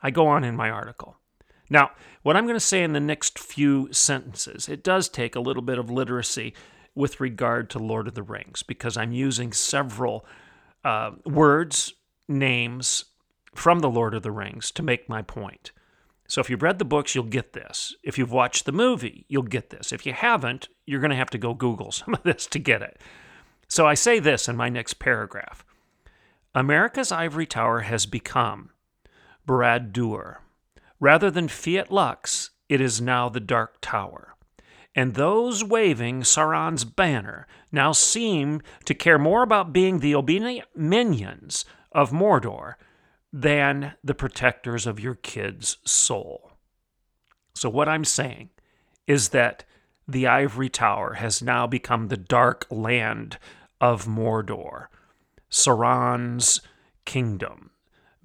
I 0.03 0.11
go 0.11 0.27
on 0.27 0.45
in 0.45 0.57
my 0.57 0.71
article. 0.71 1.17
Now, 1.71 1.91
what 2.23 2.37
I'm 2.37 2.45
going 2.45 2.57
to 2.57 2.61
say 2.61 2.83
in 2.83 2.93
the 2.93 3.01
next 3.01 3.39
few 3.39 3.93
sentences, 3.93 4.69
it 4.69 4.83
does 4.83 5.09
take 5.09 5.37
a 5.37 5.41
little 5.41 5.63
bit 5.63 5.79
of 5.79 5.91
literacy 5.91 6.55
with 6.99 7.21
regard 7.21 7.71
to 7.71 7.79
Lord 7.79 8.09
of 8.09 8.15
the 8.15 8.23
Rings 8.23 8.63
because 8.63 8.97
I'm 8.97 9.13
using 9.13 9.53
several 9.53 10.27
uh, 10.85 11.13
words, 11.25 11.95
names 12.29 13.05
from 13.55 13.79
the 13.79 13.89
Lord 13.89 14.15
of 14.15 14.23
the 14.23 14.33
Rings 14.33 14.71
to 14.73 14.83
make 14.83 15.09
my 15.09 15.23
point. 15.23 15.71
So 16.27 16.41
if 16.41 16.51
you've 16.51 16.63
read 16.63 16.79
the 16.79 16.85
books, 16.85 17.15
you'll 17.15 17.25
get 17.25 17.53
this. 17.53 17.95
If 18.03 18.19
you've 18.19 18.33
watched 18.33 18.67
the 18.67 18.73
movie, 18.73 19.25
you'll 19.29 19.45
get 19.45 19.71
this. 19.71 19.93
If 19.93 20.05
you 20.05 20.13
haven't, 20.13 20.69
you're 20.85 21.01
going 21.01 21.11
to 21.11 21.17
have 21.17 21.31
to 21.31 21.39
go 21.39 21.55
Google 21.55 21.93
some 21.93 22.15
of 22.15 22.23
this 22.25 22.47
to 22.49 22.59
get 22.59 22.83
it. 22.83 23.01
So 23.69 23.87
I 23.87 23.95
say 23.95 24.19
this 24.19 24.49
in 24.49 24.57
my 24.57 24.69
next 24.69 24.95
paragraph 24.95 25.65
America's 26.55 27.13
ivory 27.13 27.47
tower 27.47 27.81
has 27.81 28.07
become 28.07 28.71
Barad-dûr, 29.47 30.39
Rather 31.01 31.31
than 31.31 31.47
Fiat 31.47 31.93
Lux, 31.93 32.51
it 32.69 32.81
is 32.81 33.01
now 33.01 33.29
the 33.29 33.41
Dark 33.41 33.77
Tower. 33.81 34.35
And 34.99 35.15
those 35.15 35.63
waving 35.63 36.23
Sauron's 36.23 36.85
banner 36.85 37.47
now 37.71 37.93
seem 37.93 38.63
to 38.85 38.95
care 38.95 39.17
more 39.17 39.45
about 39.45 39.73
being 39.73 40.01
the 40.01 40.17
obedient 40.17 40.67
minions 40.75 41.65
of 41.93 42.11
Mordor 42.11 42.75
than 43.33 43.93
the 44.03 44.15
protectors 44.17 44.89
of 44.89 44.99
your 44.99 45.15
kid's 45.15 45.77
soul. 45.85 46.55
So, 47.55 47.69
what 47.71 47.89
I'm 47.89 48.05
saying 48.05 48.51
is 49.07 49.29
that 49.29 49.63
the 50.09 50.27
Ivory 50.27 50.69
Tower 50.69 51.13
has 51.13 51.41
now 51.41 51.69
become 51.69 52.09
the 52.09 52.17
dark 52.17 52.67
land 52.69 53.39
of 53.81 54.07
Mordor, 54.07 54.89
Sauron's 55.49 56.61
kingdom, 57.05 57.71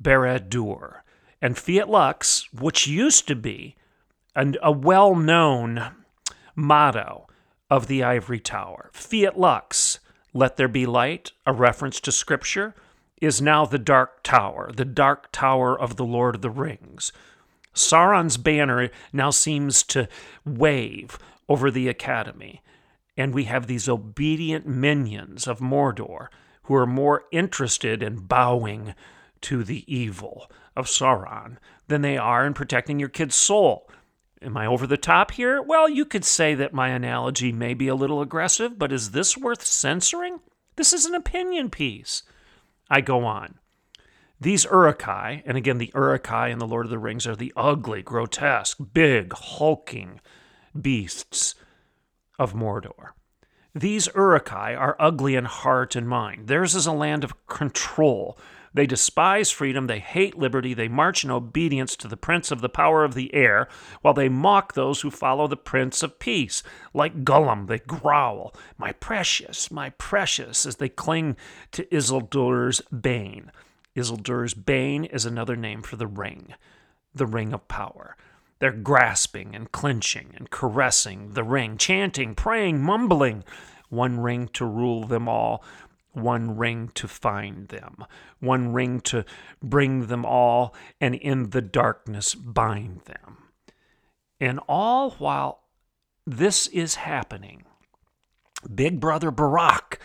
Barad-dûr, 0.02 1.04
and 1.40 1.56
Fiat 1.56 1.88
Lux, 1.88 2.52
which 2.52 2.88
used 2.88 3.28
to 3.28 3.36
be 3.36 3.76
an, 4.36 4.56
a 4.64 4.72
well 4.72 5.14
known 5.14 6.03
motto 6.56 7.28
of 7.70 7.88
the 7.88 8.04
Ivory 8.04 8.40
Tower. 8.40 8.90
Fiat 8.94 9.40
Lux, 9.40 10.00
let 10.34 10.58
there 10.58 10.68
be 10.68 10.86
light, 10.86 11.32
a 11.46 11.54
reference 11.54 12.00
to 12.02 12.12
Scripture, 12.12 12.76
is 13.22 13.42
now 13.42 13.66
the 13.66 13.80
Dark 13.80 14.24
Tower, 14.24 14.72
the 14.76 14.86
Dark 14.86 15.32
Tower 15.32 15.80
of 15.80 15.96
the 15.96 16.06
Lord 16.06 16.36
of 16.36 16.42
the 16.42 16.50
Rings. 16.50 17.12
Sauron's 17.74 18.38
banner 18.38 18.90
now 19.12 19.30
seems 19.30 19.84
to 19.84 20.08
wave 20.46 21.18
over 21.50 21.72
the 21.72 21.88
Academy, 21.88 22.62
and 23.18 23.34
we 23.34 23.46
have 23.46 23.68
these 23.68 23.90
obedient 23.90 24.68
minions 24.68 25.48
of 25.48 25.60
Mordor 25.60 26.28
who 26.64 26.76
are 26.76 26.86
more 26.86 27.24
interested 27.32 28.04
in 28.04 28.18
bowing 28.18 28.94
to 29.42 29.64
the 29.64 29.84
evil 29.94 30.50
of 30.76 30.88
Sauron 30.88 31.58
than 31.88 32.02
they 32.02 32.18
are 32.18 32.46
in 32.46 32.54
protecting 32.54 33.00
your 33.00 33.10
kid's 33.10 33.36
soul. 33.36 33.90
Am 34.44 34.58
I 34.58 34.66
over 34.66 34.86
the 34.86 34.98
top 34.98 35.32
here? 35.32 35.62
Well, 35.62 35.88
you 35.88 36.04
could 36.06 36.26
say 36.26 36.54
that 36.56 36.74
my 36.74 36.90
analogy 36.90 37.52
may 37.52 37.74
be 37.74 37.88
a 37.88 37.96
little 37.96 38.22
aggressive, 38.22 38.78
but 38.78 38.92
is 38.92 39.12
this 39.12 39.38
worth 39.38 39.64
censoring? 39.64 40.40
This 40.76 40.92
is 40.92 41.06
an 41.06 41.16
opinion 41.16 41.70
piece. 41.70 42.24
I 42.90 43.02
go 43.02 43.24
on. 43.24 43.60
These 44.42 44.66
Uruk-hai, 44.66 45.44
and 45.46 45.56
again, 45.56 45.78
the 45.78 45.92
Uruk-hai 45.96 46.50
in 46.50 46.60
The 46.60 46.68
Lord 46.68 46.86
of 46.86 46.90
the 46.90 47.00
Rings 47.00 47.26
are 47.26 47.36
the 47.36 47.54
ugly, 47.56 48.02
grotesque, 48.02 48.78
big, 48.94 49.32
hulking 49.34 50.20
beasts 50.80 51.56
of 52.38 52.54
Mordor. 52.54 53.12
These 53.74 54.10
Uruk-hai 54.14 54.76
are 54.76 54.98
ugly 55.00 55.36
in 55.36 55.46
heart 55.46 55.96
and 55.96 56.08
mind. 56.10 56.48
Theirs 56.48 56.76
is 56.76 56.86
a 56.86 56.92
land 56.92 57.24
of 57.24 57.48
control, 57.48 58.38
they 58.74 58.88
despise 58.88 59.52
freedom, 59.52 59.88
they 59.88 60.00
hate 60.00 60.38
liberty, 60.38 60.74
they 60.74 60.88
march 60.88 61.24
in 61.24 61.30
obedience 61.32 61.96
to 61.98 62.08
the 62.08 62.18
prince 62.18 62.52
of 62.52 62.62
the 62.62 62.70
power 62.70 63.04
of 63.04 63.14
the 63.14 63.34
air, 63.34 63.68
while 64.02 64.14
they 64.14 64.30
mock 64.30 64.74
those 64.74 65.02
who 65.02 65.12
follow 65.12 65.48
the 65.48 65.56
prince 65.56 66.02
of 66.02 66.20
peace. 66.20 66.64
Like 66.94 67.24
Gollum, 67.24 67.68
they 67.68 67.80
growl, 67.80 68.54
My 68.78 68.92
precious, 68.94 69.70
my 69.70 69.92
precious, 69.92 70.66
as 70.66 70.78
they 70.78 70.90
cling 70.90 71.38
to 71.72 71.86
Isildur's 71.86 72.82
bane. 72.82 73.52
Isildur's 73.96 74.56
bane 74.56 75.06
is 75.06 75.26
another 75.26 75.56
name 75.56 75.84
for 75.84 75.96
the 75.96 76.08
ring, 76.08 76.56
the 77.14 77.28
ring 77.28 77.54
of 77.54 77.68
power. 77.68 78.18
They're 78.58 78.72
grasping 78.72 79.56
and 79.56 79.72
clenching 79.72 80.34
and 80.36 80.50
caressing 80.50 81.34
the 81.34 81.44
ring, 81.44 81.78
chanting, 81.78 82.34
praying, 82.34 82.82
mumbling, 82.82 83.44
one 83.90 84.20
ring 84.20 84.48
to 84.54 84.66
rule 84.66 85.06
them 85.06 85.30
all 85.30 85.64
one 86.14 86.58
ring 86.58 86.90
to 86.96 87.08
find 87.08 87.68
them, 87.68 88.06
one 88.40 88.72
ring 88.72 89.02
to 89.02 89.26
bring 89.62 90.08
them 90.08 90.26
all, 90.26 90.74
and 91.02 91.16
in 91.16 91.50
the 91.50 91.62
darkness 91.62 92.36
bind 92.36 93.02
them. 93.02 93.38
And 94.40 94.60
all 94.68 95.12
while 95.12 95.64
this 96.26 96.68
is 96.68 96.96
happening, 96.96 97.64
Big 98.74 99.00
Brother 99.00 99.32
Barack, 99.32 99.98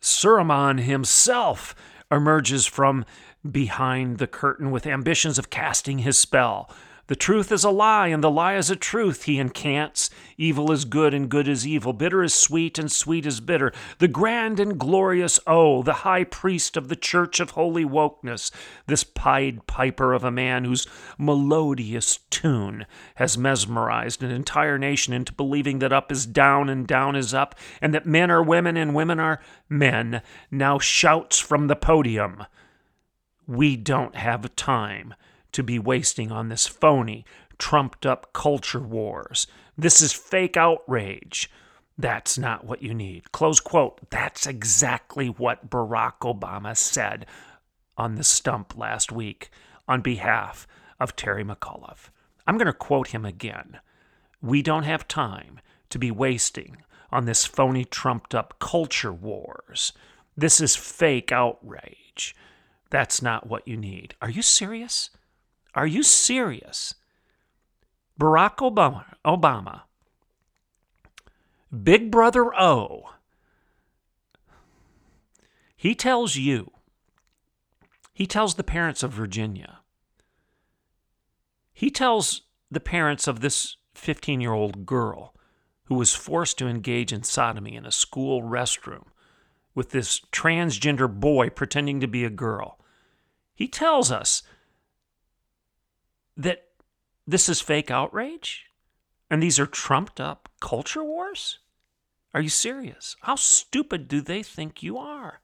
Saruman 0.00 0.80
himself, 0.80 1.74
emerges 2.10 2.66
from 2.66 3.04
behind 3.50 4.18
the 4.18 4.26
curtain 4.26 4.70
with 4.70 4.86
ambitions 4.86 5.38
of 5.38 5.50
casting 5.50 5.98
his 5.98 6.16
spell. 6.16 6.70
The 7.06 7.16
truth 7.16 7.52
is 7.52 7.64
a 7.64 7.70
lie, 7.70 8.06
and 8.06 8.24
the 8.24 8.30
lie 8.30 8.56
is 8.56 8.70
a 8.70 8.76
truth, 8.76 9.24
he 9.24 9.38
incants. 9.38 10.08
Evil 10.38 10.72
is 10.72 10.86
good, 10.86 11.12
and 11.12 11.28
good 11.28 11.46
is 11.46 11.66
evil. 11.66 11.92
Bitter 11.92 12.22
is 12.22 12.32
sweet, 12.32 12.78
and 12.78 12.90
sweet 12.90 13.26
is 13.26 13.40
bitter. 13.40 13.72
The 13.98 14.08
grand 14.08 14.58
and 14.58 14.78
glorious 14.78 15.38
O, 15.46 15.82
the 15.82 15.92
high 15.92 16.24
priest 16.24 16.78
of 16.78 16.88
the 16.88 16.96
church 16.96 17.40
of 17.40 17.50
holy 17.50 17.84
wokeness, 17.84 18.50
this 18.86 19.04
pied 19.04 19.66
piper 19.66 20.14
of 20.14 20.24
a 20.24 20.30
man 20.30 20.64
whose 20.64 20.86
melodious 21.18 22.20
tune 22.30 22.86
has 23.16 23.36
mesmerized 23.36 24.22
an 24.22 24.30
entire 24.30 24.78
nation 24.78 25.12
into 25.12 25.34
believing 25.34 25.80
that 25.80 25.92
up 25.92 26.10
is 26.10 26.24
down 26.24 26.70
and 26.70 26.86
down 26.86 27.16
is 27.16 27.34
up, 27.34 27.54
and 27.82 27.92
that 27.92 28.06
men 28.06 28.30
are 28.30 28.42
women 28.42 28.78
and 28.78 28.94
women 28.94 29.20
are 29.20 29.42
men, 29.68 30.22
now 30.50 30.78
shouts 30.78 31.38
from 31.38 31.66
the 31.66 31.76
podium. 31.76 32.46
We 33.46 33.76
don't 33.76 34.16
have 34.16 34.56
time 34.56 35.12
to 35.54 35.62
be 35.62 35.78
wasting 35.78 36.30
on 36.30 36.48
this 36.48 36.66
phony, 36.66 37.24
trumped 37.58 38.04
up 38.04 38.32
culture 38.32 38.80
wars. 38.80 39.46
This 39.78 40.02
is 40.02 40.12
fake 40.12 40.56
outrage. 40.56 41.50
That's 41.96 42.36
not 42.36 42.64
what 42.64 42.82
you 42.82 42.92
need. 42.92 43.32
Close 43.32 43.60
quote. 43.60 44.10
That's 44.10 44.46
exactly 44.46 45.28
what 45.28 45.70
Barack 45.70 46.18
Obama 46.20 46.76
said 46.76 47.26
on 47.96 48.16
the 48.16 48.24
stump 48.24 48.76
last 48.76 49.12
week 49.12 49.50
on 49.86 50.00
behalf 50.00 50.66
of 50.98 51.14
Terry 51.14 51.44
McAuliffe. 51.44 52.10
I'm 52.46 52.58
going 52.58 52.66
to 52.66 52.72
quote 52.72 53.08
him 53.08 53.24
again. 53.24 53.78
We 54.42 54.60
don't 54.60 54.82
have 54.82 55.06
time 55.08 55.60
to 55.90 55.98
be 55.98 56.10
wasting 56.10 56.78
on 57.12 57.26
this 57.26 57.46
phony, 57.46 57.84
trumped 57.84 58.34
up 58.34 58.58
culture 58.58 59.12
wars. 59.12 59.92
This 60.36 60.60
is 60.60 60.74
fake 60.74 61.30
outrage. 61.30 62.34
That's 62.90 63.22
not 63.22 63.46
what 63.46 63.68
you 63.68 63.76
need. 63.76 64.16
Are 64.20 64.30
you 64.30 64.42
serious? 64.42 65.10
Are 65.74 65.86
you 65.86 66.02
serious? 66.02 66.94
Barack 68.18 68.56
Obama, 68.58 69.04
Obama, 69.24 69.82
Big 71.82 72.10
Brother 72.10 72.54
O, 72.54 73.10
he 75.76 75.94
tells 75.94 76.36
you, 76.36 76.70
he 78.12 78.26
tells 78.26 78.54
the 78.54 78.62
parents 78.62 79.02
of 79.02 79.12
Virginia, 79.12 79.80
he 81.72 81.90
tells 81.90 82.42
the 82.70 82.80
parents 82.80 83.26
of 83.26 83.40
this 83.40 83.76
15 83.94 84.40
year 84.40 84.52
old 84.52 84.86
girl 84.86 85.34
who 85.86 85.96
was 85.96 86.14
forced 86.14 86.56
to 86.58 86.68
engage 86.68 87.12
in 87.12 87.24
sodomy 87.24 87.74
in 87.74 87.84
a 87.84 87.92
school 87.92 88.42
restroom 88.42 89.04
with 89.74 89.90
this 89.90 90.20
transgender 90.32 91.12
boy 91.12 91.50
pretending 91.50 92.00
to 92.00 92.06
be 92.06 92.24
a 92.24 92.30
girl. 92.30 92.78
He 93.54 93.66
tells 93.66 94.12
us 94.12 94.44
that 96.36 96.64
this 97.26 97.48
is 97.48 97.60
fake 97.60 97.90
outrage? 97.90 98.66
And 99.30 99.42
these 99.42 99.58
are 99.58 99.66
trumped 99.66 100.20
up 100.20 100.48
culture 100.60 101.04
wars? 101.04 101.58
Are 102.32 102.40
you 102.40 102.48
serious? 102.48 103.16
How 103.22 103.36
stupid 103.36 104.08
do 104.08 104.20
they 104.20 104.42
think 104.42 104.82
you 104.82 104.98
are? 104.98 105.40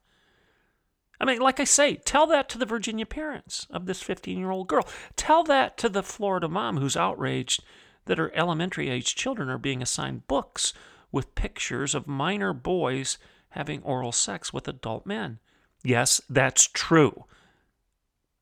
I 1.19 1.25
mean, 1.25 1.39
like 1.39 1.59
I 1.59 1.65
say, 1.65 1.95
tell 1.95 2.25
that 2.27 2.49
to 2.49 2.57
the 2.57 2.65
Virginia 2.65 3.05
parents 3.05 3.67
of 3.69 3.85
this 3.85 4.01
15 4.01 4.37
year 4.37 4.51
old 4.51 4.67
girl. 4.67 4.87
Tell 5.15 5.43
that 5.43 5.77
to 5.77 5.89
the 5.89 6.03
Florida 6.03 6.47
mom 6.47 6.77
who's 6.77 6.97
outraged 6.97 7.63
that 8.05 8.17
her 8.17 8.31
elementary 8.35 8.89
age 8.89 9.15
children 9.15 9.47
are 9.49 9.59
being 9.59 9.81
assigned 9.81 10.27
books 10.27 10.73
with 11.11 11.35
pictures 11.35 11.93
of 11.93 12.07
minor 12.07 12.53
boys 12.53 13.17
having 13.49 13.83
oral 13.83 14.11
sex 14.11 14.51
with 14.51 14.67
adult 14.67 15.05
men. 15.05 15.39
Yes, 15.83 16.21
that's 16.29 16.67
true. 16.67 17.25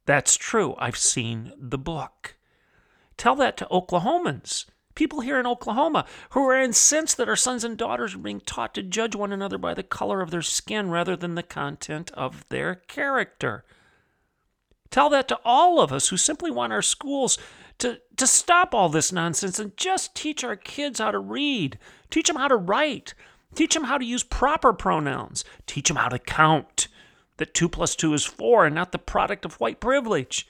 That's 0.06 0.38
true. 0.38 0.76
I've 0.78 0.98
seen 0.98 1.52
the 1.58 1.78
book. 1.78 2.36
Tell 3.20 3.36
that 3.36 3.58
to 3.58 3.66
Oklahomans, 3.66 4.64
people 4.96 5.20
here 5.20 5.38
in 5.42 5.46
Oklahoma 5.46 6.06
who 6.30 6.48
are 6.48 6.58
incensed 6.58 7.18
that 7.18 7.28
our 7.28 7.36
sons 7.36 7.66
and 7.66 7.78
daughters 7.78 8.16
are 8.16 8.20
being 8.20 8.40
taught 8.40 8.74
to 8.76 8.82
judge 8.82 9.14
one 9.14 9.34
another 9.34 9.58
by 9.58 9.74
the 9.74 9.84
color 9.84 10.22
of 10.22 10.32
their 10.32 10.42
skin 10.42 10.90
rather 10.90 11.18
than 11.18 11.36
the 11.36 11.44
content 11.44 12.12
of 12.12 12.48
their 12.48 12.76
character. 12.76 13.66
Tell 14.90 15.10
that 15.10 15.28
to 15.28 15.40
all 15.44 15.82
of 15.82 15.92
us 15.92 16.08
who 16.08 16.16
simply 16.16 16.50
want 16.50 16.72
our 16.72 16.82
schools 16.82 17.38
to, 17.80 18.00
to 18.16 18.26
stop 18.26 18.74
all 18.74 18.88
this 18.88 19.12
nonsense 19.12 19.60
and 19.60 19.76
just 19.76 20.16
teach 20.16 20.46
our 20.46 20.56
kids 20.56 21.00
how 21.00 21.12
to 21.12 21.20
read, 21.20 21.78
teach 22.10 22.28
them 22.28 22.38
how 22.38 22.48
to 22.48 22.56
write, 22.56 23.14
teach 23.54 23.74
them 23.74 23.84
how 23.84 23.98
to 23.98 24.06
use 24.06 24.24
proper 24.24 24.72
pronouns, 24.72 25.44
teach 25.68 25.90
them 25.90 25.98
how 25.98 26.08
to 26.08 26.20
count, 26.20 26.88
that 27.36 27.54
2 27.54 27.68
plus 27.68 27.98
2 27.98 28.14
is 28.14 28.24
4 28.24 28.68
and 28.68 28.76
not 28.76 28.94
the 28.94 28.98
product 28.98 29.44
of 29.44 29.60
white 29.60 29.82
privilege 29.82 30.48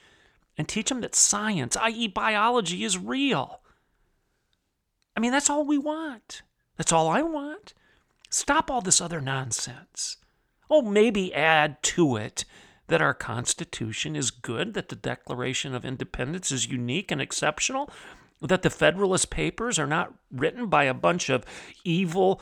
and 0.56 0.68
teach 0.68 0.88
them 0.88 1.00
that 1.00 1.14
science, 1.14 1.76
i.e., 1.76 2.08
biology, 2.08 2.84
is 2.84 2.98
real. 2.98 3.60
I 5.16 5.20
mean, 5.20 5.32
that's 5.32 5.50
all 5.50 5.64
we 5.64 5.78
want. 5.78 6.42
That's 6.76 6.92
all 6.92 7.08
I 7.08 7.22
want. 7.22 7.74
Stop 8.30 8.70
all 8.70 8.80
this 8.80 9.00
other 9.00 9.20
nonsense. 9.20 10.16
Oh, 10.70 10.82
maybe 10.82 11.34
add 11.34 11.82
to 11.82 12.16
it 12.16 12.44
that 12.86 13.02
our 13.02 13.14
Constitution 13.14 14.14
is 14.16 14.30
good, 14.30 14.74
that 14.74 14.88
the 14.88 14.96
Declaration 14.96 15.74
of 15.74 15.84
Independence 15.84 16.52
is 16.52 16.68
unique 16.68 17.10
and 17.10 17.20
exceptional, 17.20 17.90
that 18.40 18.62
the 18.62 18.70
Federalist 18.70 19.30
Papers 19.30 19.78
are 19.78 19.86
not 19.86 20.14
written 20.30 20.66
by 20.66 20.84
a 20.84 20.94
bunch 20.94 21.28
of 21.28 21.44
evil 21.84 22.40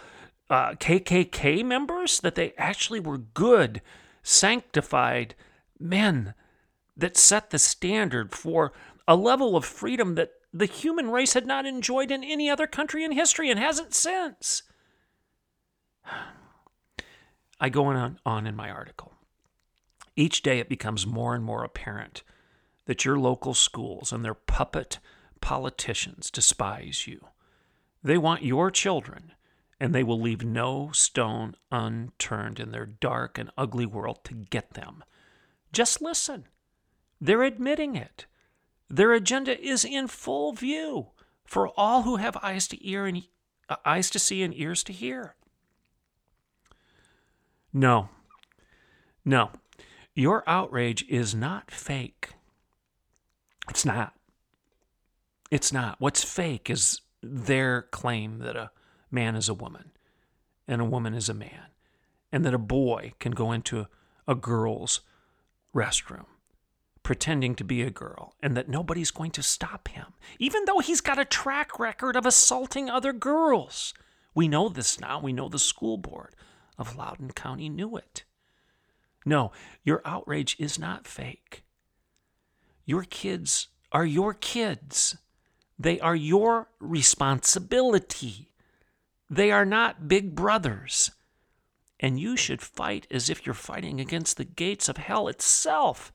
uh, 0.50 0.72
KKK 0.72 1.64
members, 1.64 2.20
that 2.20 2.34
they 2.34 2.52
actually 2.56 3.00
were 3.00 3.18
good, 3.18 3.82
sanctified 4.22 5.34
men 5.78 6.34
that 6.98 7.16
set 7.16 7.50
the 7.50 7.58
standard 7.58 8.34
for 8.34 8.72
a 9.06 9.16
level 9.16 9.56
of 9.56 9.64
freedom 9.64 10.16
that 10.16 10.32
the 10.52 10.66
human 10.66 11.10
race 11.10 11.32
had 11.34 11.46
not 11.46 11.64
enjoyed 11.64 12.10
in 12.10 12.24
any 12.24 12.50
other 12.50 12.66
country 12.66 13.04
in 13.04 13.12
history 13.12 13.50
and 13.50 13.58
hasn't 13.58 13.94
since. 13.94 14.64
I 17.60 17.68
go 17.70 17.86
on, 17.86 18.18
on 18.26 18.46
in 18.46 18.54
my 18.54 18.70
article. 18.70 19.14
Each 20.14 20.42
day 20.42 20.58
it 20.58 20.68
becomes 20.68 21.06
more 21.06 21.34
and 21.34 21.44
more 21.44 21.64
apparent 21.64 22.22
that 22.86 23.04
your 23.04 23.18
local 23.18 23.54
schools 23.54 24.12
and 24.12 24.24
their 24.24 24.34
puppet 24.34 24.98
politicians 25.40 26.30
despise 26.30 27.06
you. 27.06 27.28
They 28.02 28.18
want 28.18 28.42
your 28.42 28.70
children, 28.70 29.32
and 29.80 29.94
they 29.94 30.02
will 30.02 30.20
leave 30.20 30.44
no 30.44 30.90
stone 30.92 31.54
unturned 31.70 32.58
in 32.58 32.70
their 32.70 32.86
dark 32.86 33.38
and 33.38 33.50
ugly 33.56 33.86
world 33.86 34.24
to 34.24 34.34
get 34.34 34.74
them. 34.74 35.04
Just 35.72 36.00
listen. 36.00 36.46
They're 37.20 37.42
admitting 37.42 37.96
it. 37.96 38.26
Their 38.88 39.12
agenda 39.12 39.58
is 39.60 39.84
in 39.84 40.06
full 40.06 40.52
view 40.52 41.08
for 41.44 41.68
all 41.76 42.02
who 42.02 42.16
have 42.16 42.36
eyes 42.42 42.68
to 42.68 42.88
ear 42.88 43.06
and 43.06 43.22
uh, 43.68 43.76
eyes 43.84 44.10
to 44.10 44.18
see 44.18 44.42
and 44.42 44.54
ears 44.56 44.82
to 44.84 44.92
hear. 44.92 45.34
No. 47.72 48.08
No. 49.24 49.50
Your 50.14 50.42
outrage 50.46 51.04
is 51.08 51.34
not 51.34 51.70
fake. 51.70 52.30
It's 53.68 53.84
not. 53.84 54.14
It's 55.50 55.72
not. 55.72 55.96
What's 56.00 56.24
fake 56.24 56.70
is 56.70 57.00
their 57.22 57.82
claim 57.82 58.38
that 58.38 58.56
a 58.56 58.70
man 59.10 59.36
is 59.36 59.48
a 59.48 59.54
woman 59.54 59.92
and 60.66 60.80
a 60.80 60.86
woman 60.86 61.14
is 61.14 61.28
a 61.28 61.34
man, 61.34 61.68
and 62.30 62.44
that 62.44 62.52
a 62.52 62.58
boy 62.58 63.12
can 63.18 63.32
go 63.32 63.52
into 63.52 63.86
a 64.26 64.34
girl's 64.34 65.00
restroom 65.74 66.26
pretending 67.08 67.54
to 67.54 67.64
be 67.64 67.80
a 67.80 67.88
girl, 67.88 68.34
and 68.42 68.54
that 68.54 68.68
nobody's 68.68 69.10
going 69.10 69.30
to 69.30 69.42
stop 69.42 69.88
him, 69.88 70.12
even 70.38 70.66
though 70.66 70.80
he's 70.80 71.00
got 71.00 71.18
a 71.18 71.24
track 71.24 71.78
record 71.78 72.14
of 72.16 72.26
assaulting 72.26 72.90
other 72.90 73.14
girls. 73.14 73.94
We 74.34 74.46
know 74.46 74.68
this 74.68 75.00
now. 75.00 75.18
We 75.18 75.32
know 75.32 75.48
the 75.48 75.58
school 75.58 75.96
board 75.96 76.36
of 76.76 76.96
Loudoun 76.96 77.30
County 77.30 77.70
knew 77.70 77.96
it. 77.96 78.24
No, 79.24 79.52
your 79.82 80.02
outrage 80.04 80.54
is 80.58 80.78
not 80.78 81.06
fake. 81.06 81.64
Your 82.84 83.04
kids 83.04 83.68
are 83.90 84.04
your 84.04 84.34
kids. 84.34 85.16
They 85.78 85.98
are 86.00 86.14
your 86.14 86.68
responsibility. 86.78 88.50
They 89.30 89.50
are 89.50 89.64
not 89.64 90.08
big 90.08 90.34
brothers. 90.34 91.10
And 91.98 92.20
you 92.20 92.36
should 92.36 92.60
fight 92.60 93.06
as 93.10 93.30
if 93.30 93.46
you're 93.46 93.54
fighting 93.54 93.98
against 93.98 94.36
the 94.36 94.44
gates 94.44 94.90
of 94.90 94.98
hell 94.98 95.26
itself, 95.26 96.12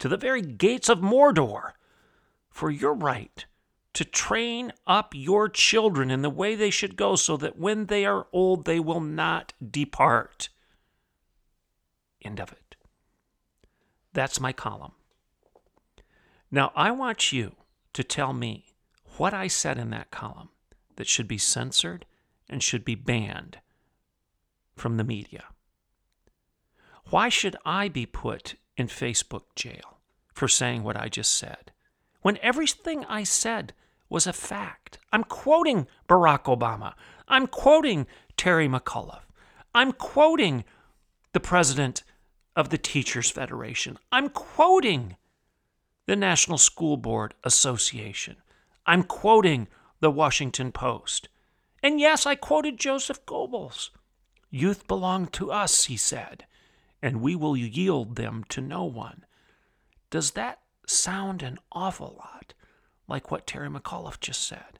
to 0.00 0.08
the 0.08 0.16
very 0.16 0.42
gates 0.42 0.88
of 0.88 0.98
Mordor, 0.98 1.72
for 2.50 2.70
your 2.70 2.94
right 2.94 3.46
to 3.92 4.04
train 4.04 4.72
up 4.86 5.12
your 5.14 5.48
children 5.48 6.10
in 6.10 6.22
the 6.22 6.30
way 6.30 6.54
they 6.54 6.70
should 6.70 6.96
go 6.96 7.16
so 7.16 7.36
that 7.36 7.58
when 7.58 7.86
they 7.86 8.04
are 8.04 8.26
old 8.32 8.64
they 8.64 8.80
will 8.80 9.00
not 9.00 9.52
depart. 9.70 10.48
End 12.22 12.40
of 12.40 12.52
it. 12.52 12.76
That's 14.12 14.40
my 14.40 14.52
column. 14.52 14.92
Now, 16.50 16.72
I 16.74 16.90
want 16.90 17.32
you 17.32 17.56
to 17.92 18.02
tell 18.02 18.32
me 18.32 18.66
what 19.16 19.34
I 19.34 19.46
said 19.46 19.78
in 19.78 19.90
that 19.90 20.10
column 20.10 20.50
that 20.96 21.06
should 21.06 21.28
be 21.28 21.38
censored 21.38 22.06
and 22.48 22.62
should 22.62 22.84
be 22.84 22.94
banned 22.94 23.58
from 24.76 24.96
the 24.96 25.04
media. 25.04 25.44
Why 27.10 27.28
should 27.28 27.56
I 27.64 27.88
be 27.88 28.06
put 28.06 28.54
in 28.80 28.88
Facebook 28.88 29.42
jail 29.54 29.98
for 30.32 30.48
saying 30.48 30.82
what 30.82 30.96
I 30.96 31.08
just 31.08 31.34
said 31.34 31.70
when 32.22 32.38
everything 32.42 33.04
I 33.06 33.24
said 33.24 33.72
was 34.08 34.26
a 34.26 34.32
fact? 34.32 34.98
I'm 35.12 35.24
quoting 35.24 35.86
Barack 36.08 36.44
Obama. 36.44 36.94
I'm 37.28 37.46
quoting 37.46 38.06
Terry 38.36 38.68
McAuliffe. 38.68 39.20
I'm 39.74 39.92
quoting 39.92 40.64
the 41.32 41.40
president 41.40 42.02
of 42.56 42.70
the 42.70 42.78
Teachers 42.78 43.30
Federation. 43.30 43.98
I'm 44.10 44.28
quoting 44.28 45.16
the 46.06 46.16
National 46.16 46.58
School 46.58 46.96
Board 46.96 47.34
Association. 47.44 48.36
I'm 48.84 49.04
quoting 49.04 49.68
the 50.00 50.10
Washington 50.10 50.72
Post. 50.72 51.28
And 51.82 52.00
yes, 52.00 52.26
I 52.26 52.34
quoted 52.34 52.78
Joseph 52.78 53.24
Goebbels. 53.26 53.90
Youth 54.50 54.88
belong 54.88 55.28
to 55.28 55.52
us, 55.52 55.84
he 55.84 55.96
said, 55.96 56.44
and 57.02 57.20
we 57.20 57.34
will 57.34 57.56
yield 57.56 58.16
them 58.16 58.44
to 58.48 58.60
no 58.60 58.84
one. 58.84 59.24
Does 60.10 60.32
that 60.32 60.60
sound 60.86 61.42
an 61.42 61.58
awful 61.72 62.16
lot 62.18 62.54
like 63.08 63.30
what 63.30 63.46
Terry 63.46 63.68
McAuliffe 63.68 64.20
just 64.20 64.46
said 64.46 64.78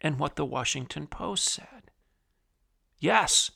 and 0.00 0.18
what 0.18 0.36
the 0.36 0.44
Washington 0.44 1.06
Post 1.06 1.44
said? 1.44 1.90
Yes. 2.98 3.50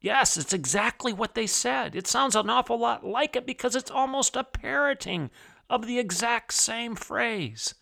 Yes, 0.00 0.36
it's 0.36 0.52
exactly 0.52 1.12
what 1.12 1.34
they 1.34 1.46
said. 1.46 1.94
It 1.94 2.06
sounds 2.06 2.34
an 2.34 2.50
awful 2.50 2.78
lot 2.78 3.04
like 3.04 3.36
it 3.36 3.46
because 3.46 3.76
it's 3.76 3.90
almost 3.90 4.34
a 4.34 4.42
parroting 4.42 5.30
of 5.70 5.86
the 5.86 5.98
exact 5.98 6.52
same 6.52 6.96
phrase. 6.96 7.74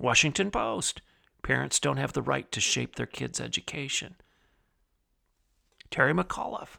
Washington 0.00 0.50
Post. 0.50 1.02
Parents 1.42 1.78
don't 1.78 1.98
have 1.98 2.14
the 2.14 2.22
right 2.22 2.50
to 2.52 2.60
shape 2.60 2.96
their 2.96 3.06
kids' 3.06 3.40
education. 3.40 4.16
Terry 5.90 6.14
McAuliffe. 6.14 6.78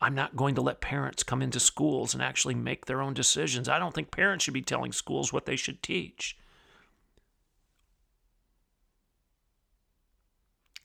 I'm 0.00 0.14
not 0.14 0.36
going 0.36 0.54
to 0.56 0.60
let 0.60 0.80
parents 0.80 1.22
come 1.22 1.40
into 1.40 1.58
schools 1.58 2.12
and 2.12 2.22
actually 2.22 2.54
make 2.54 2.86
their 2.86 3.00
own 3.00 3.14
decisions. 3.14 3.68
I 3.68 3.78
don't 3.78 3.94
think 3.94 4.10
parents 4.10 4.44
should 4.44 4.54
be 4.54 4.62
telling 4.62 4.92
schools 4.92 5.32
what 5.32 5.46
they 5.46 5.56
should 5.56 5.82
teach. 5.82 6.36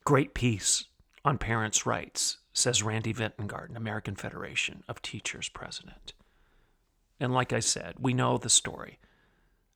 Great 0.05 0.33
piece 0.33 0.85
on 1.23 1.37
parents' 1.37 1.85
rights, 1.85 2.37
says 2.53 2.81
Randi 2.81 3.13
Vintengarten, 3.13 3.75
American 3.75 4.15
Federation 4.15 4.83
of 4.87 5.01
Teachers 5.01 5.49
president. 5.49 6.13
And 7.19 7.33
like 7.33 7.53
I 7.53 7.59
said, 7.59 7.95
we 7.99 8.13
know 8.13 8.37
the 8.37 8.49
story 8.49 8.99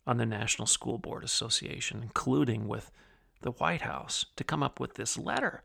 on 0.07 0.17
the 0.17 0.25
National 0.25 0.65
School 0.65 0.97
Board 0.97 1.23
Association, 1.23 2.01
including 2.01 2.67
with 2.67 2.89
the 3.41 3.51
White 3.51 3.81
House, 3.81 4.25
to 4.35 4.43
come 4.43 4.63
up 4.63 4.79
with 4.79 4.95
this 4.95 5.17
letter 5.17 5.61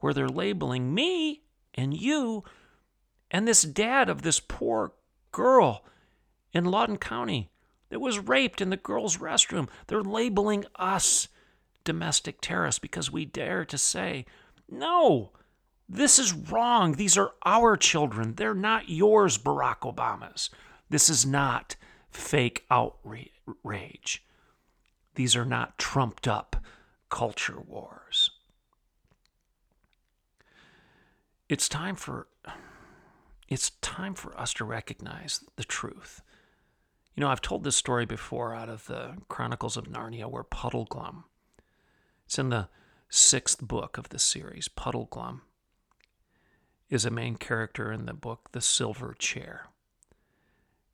where 0.00 0.12
they're 0.12 0.28
labeling 0.28 0.92
me 0.94 1.42
and 1.74 1.94
you 1.94 2.44
and 3.34 3.48
this 3.48 3.62
dad 3.62 4.08
of 4.08 4.22
this 4.22 4.38
poor 4.38 4.92
girl 5.32 5.84
in 6.52 6.64
Lawton 6.64 6.98
County 6.98 7.50
that 7.88 7.98
was 7.98 8.20
raped 8.20 8.60
in 8.60 8.70
the 8.70 8.76
girls' 8.76 9.16
restroom. 9.16 9.68
They're 9.88 10.04
labeling 10.04 10.64
us 10.76 11.26
domestic 11.82 12.40
terrorists 12.40 12.78
because 12.78 13.10
we 13.10 13.24
dare 13.24 13.64
to 13.64 13.76
say, 13.76 14.24
no, 14.70 15.32
this 15.88 16.16
is 16.20 16.32
wrong. 16.32 16.92
These 16.92 17.18
are 17.18 17.32
our 17.44 17.76
children. 17.76 18.36
They're 18.36 18.54
not 18.54 18.88
yours, 18.88 19.36
Barack 19.36 19.80
Obama's. 19.80 20.48
This 20.88 21.10
is 21.10 21.26
not 21.26 21.74
fake 22.12 22.64
outrage. 22.70 24.24
These 25.16 25.34
are 25.34 25.44
not 25.44 25.76
trumped 25.76 26.28
up 26.28 26.62
culture 27.10 27.60
wars. 27.60 28.30
It's 31.48 31.68
time 31.68 31.96
for 31.96 32.28
it's 33.48 33.70
time 33.80 34.14
for 34.14 34.38
us 34.38 34.52
to 34.54 34.64
recognize 34.64 35.40
the 35.56 35.64
truth. 35.64 36.22
You 37.14 37.20
know, 37.20 37.28
I've 37.28 37.40
told 37.40 37.64
this 37.64 37.76
story 37.76 38.06
before 38.06 38.54
out 38.54 38.68
of 38.68 38.86
the 38.86 39.16
Chronicles 39.28 39.76
of 39.76 39.84
Narnia 39.84 40.28
where 40.28 40.42
Puddleglum. 40.42 41.24
It's 42.26 42.38
in 42.38 42.48
the 42.48 42.68
sixth 43.08 43.60
book 43.60 43.98
of 43.98 44.08
the 44.08 44.18
series. 44.18 44.68
Puddleglum 44.68 45.42
is 46.90 47.04
a 47.04 47.10
main 47.10 47.36
character 47.36 47.92
in 47.92 48.06
the 48.06 48.14
book 48.14 48.50
The 48.52 48.60
Silver 48.60 49.14
Chair. 49.18 49.68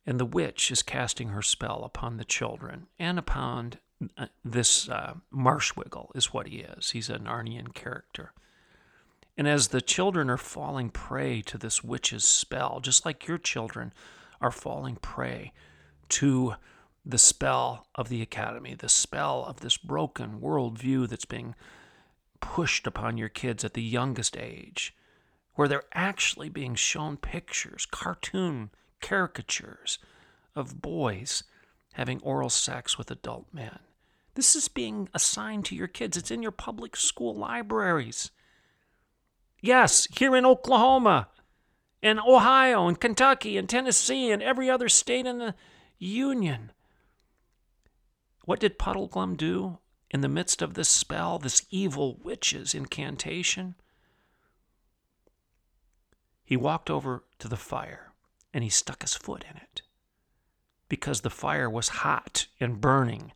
And 0.07 0.19
the 0.19 0.27
witch 0.27 0.71
is 0.71 0.83
casting 0.83 1.29
her 1.29 1.43
spell 1.43 1.85
upon 1.85 2.17
the 2.17 2.25
children 2.25 2.89
and 2.99 3.19
upon 3.19 3.75
uh, 4.17 4.27
this 4.45 4.89
uh, 4.89 5.15
Marshwiggle, 5.33 6.15
is 6.15 6.33
what 6.33 6.49
he 6.49 6.61
is. 6.61 6.91
He's 6.91 7.11
a 7.11 7.19
Narnian 7.19 7.75
character. 7.75 8.33
And 9.41 9.49
as 9.49 9.69
the 9.69 9.81
children 9.81 10.29
are 10.29 10.37
falling 10.37 10.91
prey 10.91 11.41
to 11.47 11.57
this 11.57 11.83
witch's 11.83 12.29
spell, 12.29 12.79
just 12.81 13.07
like 13.07 13.27
your 13.27 13.39
children 13.39 13.95
are 14.39 14.51
falling 14.51 14.97
prey 14.97 15.55
to 16.11 16.57
the 17.07 17.17
spell 17.17 17.87
of 17.95 18.11
the 18.11 18.21
academy, 18.21 18.75
the 18.75 18.91
spell 18.91 19.47
of 19.47 19.61
this 19.61 19.79
broken 19.79 20.41
worldview 20.41 21.09
that's 21.09 21.25
being 21.25 21.55
pushed 22.41 22.87
upon 22.87 23.17
your 23.17 23.31
kids 23.31 23.65
at 23.65 23.73
the 23.73 23.83
youngest 23.83 24.37
age, 24.37 24.95
where 25.55 25.69
they're 25.69 25.85
actually 25.95 26.51
being 26.51 26.75
shown 26.75 27.17
pictures, 27.17 27.87
cartoon 27.87 28.69
caricatures 29.01 29.99
of 30.55 30.83
boys 30.83 31.45
having 31.95 32.21
oral 32.21 32.51
sex 32.51 32.99
with 32.99 33.11
adult 33.11 33.47
men. 33.55 33.79
This 34.35 34.55
is 34.55 34.69
being 34.69 35.09
assigned 35.15 35.65
to 35.65 35.75
your 35.75 35.89
kids. 35.89 36.19
It's 36.19 36.31
in 36.31 36.43
your 36.43 36.53
public 36.53 36.95
school 36.95 37.35
libraries. 37.35 38.31
Yes, 39.61 40.07
here 40.17 40.35
in 40.37 40.47
Oklahoma, 40.47 41.29
and 42.03 42.19
Ohio, 42.21 42.89
and 42.89 42.99
Kentucky, 42.99 43.57
and 43.57 43.69
Tennessee, 43.69 44.31
and 44.31 44.43
every 44.43 44.71
other 44.71 44.89
state 44.89 45.27
in 45.27 45.39
the 45.39 45.55
Union. 45.99 46.73
What 48.45 48.61
did 48.61 48.79
Puddleglum 48.79 49.37
do 49.37 49.79
in 50.11 50.23
the 50.23 50.29
midst 50.29 50.63
of 50.63 50.75
this 50.75 50.89
spell, 50.89 51.39
this 51.39 51.67
evil 51.71 52.19
witch's 52.23 52.75
incantation? 52.75 53.75
He 56.45 56.57
walked 56.57 56.91
over 56.91 57.25
to 57.39 57.49
the 57.49 57.57
fire 57.57 58.13
and 58.53 58.65
he 58.65 58.71
stuck 58.71 59.03
his 59.03 59.15
foot 59.15 59.45
in 59.49 59.57
it 59.57 59.83
because 60.89 61.21
the 61.21 61.31
fire 61.31 61.71
was 61.71 61.89
hot 61.89 62.49
and 62.59 62.81
burning. 62.81 63.33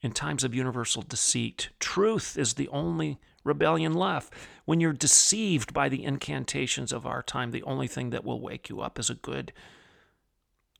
In 0.00 0.12
times 0.12 0.44
of 0.44 0.54
universal 0.54 1.02
deceit, 1.02 1.70
truth 1.80 2.38
is 2.38 2.54
the 2.54 2.68
only 2.68 3.18
rebellion 3.42 3.94
left. 3.94 4.32
When 4.64 4.80
you're 4.80 4.92
deceived 4.92 5.74
by 5.74 5.88
the 5.88 6.04
incantations 6.04 6.92
of 6.92 7.04
our 7.04 7.22
time, 7.22 7.50
the 7.50 7.64
only 7.64 7.88
thing 7.88 8.10
that 8.10 8.24
will 8.24 8.40
wake 8.40 8.68
you 8.68 8.80
up 8.80 8.98
is 8.98 9.10
a 9.10 9.14
good 9.14 9.52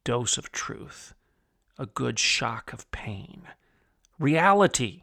dose 0.04 0.38
of 0.38 0.52
truth, 0.52 1.14
a 1.78 1.86
good 1.86 2.18
shock 2.18 2.72
of 2.72 2.90
pain. 2.92 3.42
Reality. 4.18 5.02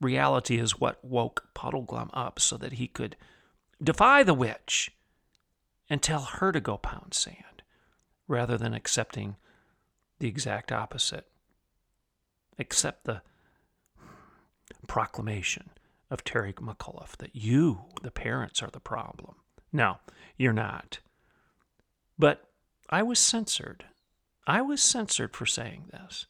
Reality 0.00 0.58
is 0.58 0.78
what 0.78 1.04
woke 1.04 1.48
Puddleglum 1.54 2.10
up 2.12 2.38
so 2.38 2.56
that 2.56 2.74
he 2.74 2.86
could 2.86 3.16
defy 3.82 4.22
the 4.22 4.34
witch 4.34 4.92
and 5.90 6.02
tell 6.02 6.22
her 6.22 6.52
to 6.52 6.60
go 6.60 6.76
pound 6.76 7.14
sand 7.14 7.62
rather 8.28 8.56
than 8.56 8.74
accepting 8.74 9.36
the 10.18 10.28
exact 10.28 10.70
opposite. 10.70 11.26
Accept 12.58 13.04
the 13.04 13.22
proclamation 14.86 15.70
of 16.10 16.24
Terry 16.24 16.52
McAuliffe 16.52 17.16
that 17.18 17.34
you, 17.34 17.86
the 18.02 18.10
parents, 18.10 18.62
are 18.62 18.70
the 18.70 18.80
problem. 18.80 19.36
No, 19.72 19.98
you're 20.36 20.52
not. 20.52 21.00
But 22.18 22.48
I 22.90 23.02
was 23.02 23.18
censored. 23.18 23.86
I 24.46 24.62
was 24.62 24.82
censored 24.82 25.34
for 25.34 25.46
saying 25.46 25.86
this. 25.90 26.26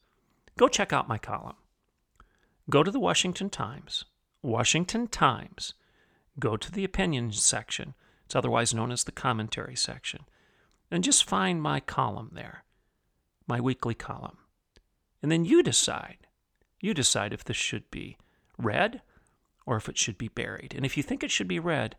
Go 0.56 0.68
check 0.68 0.92
out 0.92 1.08
my 1.08 1.18
column. 1.18 1.56
Go 2.70 2.82
to 2.82 2.90
the 2.90 3.00
Washington 3.00 3.50
Times. 3.50 4.04
Washington 4.42 5.08
Times. 5.08 5.74
Go 6.38 6.56
to 6.56 6.72
the 6.72 6.84
opinions 6.84 7.42
section. 7.42 7.94
It's 8.24 8.36
otherwise 8.36 8.72
known 8.72 8.90
as 8.90 9.04
the 9.04 9.12
commentary 9.12 9.76
section. 9.76 10.20
And 10.90 11.04
just 11.04 11.24
find 11.24 11.60
my 11.60 11.80
column 11.80 12.30
there, 12.34 12.64
my 13.46 13.60
weekly 13.60 13.94
column. 13.94 14.38
And 15.24 15.32
then 15.32 15.46
you 15.46 15.62
decide. 15.62 16.26
You 16.82 16.92
decide 16.92 17.32
if 17.32 17.44
this 17.44 17.56
should 17.56 17.90
be 17.90 18.18
read 18.58 19.00
or 19.64 19.78
if 19.78 19.88
it 19.88 19.96
should 19.96 20.18
be 20.18 20.28
buried. 20.28 20.74
And 20.76 20.84
if 20.84 20.98
you 20.98 21.02
think 21.02 21.24
it 21.24 21.30
should 21.30 21.48
be 21.48 21.58
read, 21.58 21.96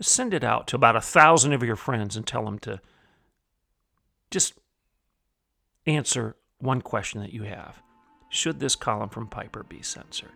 send 0.00 0.32
it 0.32 0.44
out 0.44 0.68
to 0.68 0.76
about 0.76 0.94
a 0.94 1.00
thousand 1.00 1.54
of 1.54 1.64
your 1.64 1.74
friends 1.74 2.16
and 2.16 2.24
tell 2.24 2.44
them 2.44 2.60
to 2.60 2.80
just 4.30 4.54
answer 5.86 6.36
one 6.58 6.80
question 6.82 7.20
that 7.20 7.32
you 7.32 7.42
have 7.42 7.82
Should 8.28 8.60
this 8.60 8.76
column 8.76 9.08
from 9.08 9.26
Piper 9.26 9.64
be 9.64 9.82
censored? 9.82 10.30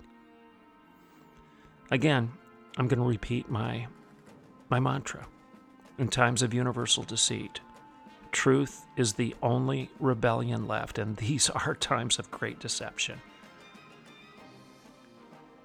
Again, 1.92 2.32
I'm 2.76 2.88
going 2.88 2.98
to 2.98 3.06
repeat 3.06 3.48
my, 3.48 3.86
my 4.68 4.80
mantra 4.80 5.28
in 5.96 6.08
times 6.08 6.42
of 6.42 6.52
universal 6.52 7.04
deceit. 7.04 7.60
Truth 8.36 8.84
is 8.98 9.14
the 9.14 9.34
only 9.42 9.88
rebellion 9.98 10.68
left, 10.68 10.98
and 10.98 11.16
these 11.16 11.48
are 11.64 11.74
times 11.74 12.18
of 12.18 12.30
great 12.30 12.60
deception. 12.60 13.22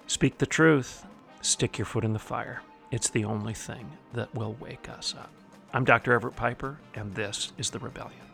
Speak 0.06 0.38
the 0.38 0.46
truth, 0.46 1.04
stick 1.42 1.76
your 1.76 1.84
foot 1.84 2.02
in 2.02 2.14
the 2.14 2.18
fire. 2.18 2.62
It's 2.90 3.10
the 3.10 3.26
only 3.26 3.52
thing 3.52 3.92
that 4.14 4.34
will 4.34 4.56
wake 4.58 4.88
us 4.88 5.14
up. 5.14 5.28
I'm 5.74 5.84
Dr. 5.84 6.14
Everett 6.14 6.34
Piper, 6.34 6.78
and 6.94 7.14
this 7.14 7.52
is 7.58 7.68
The 7.68 7.78
Rebellion. 7.78 8.31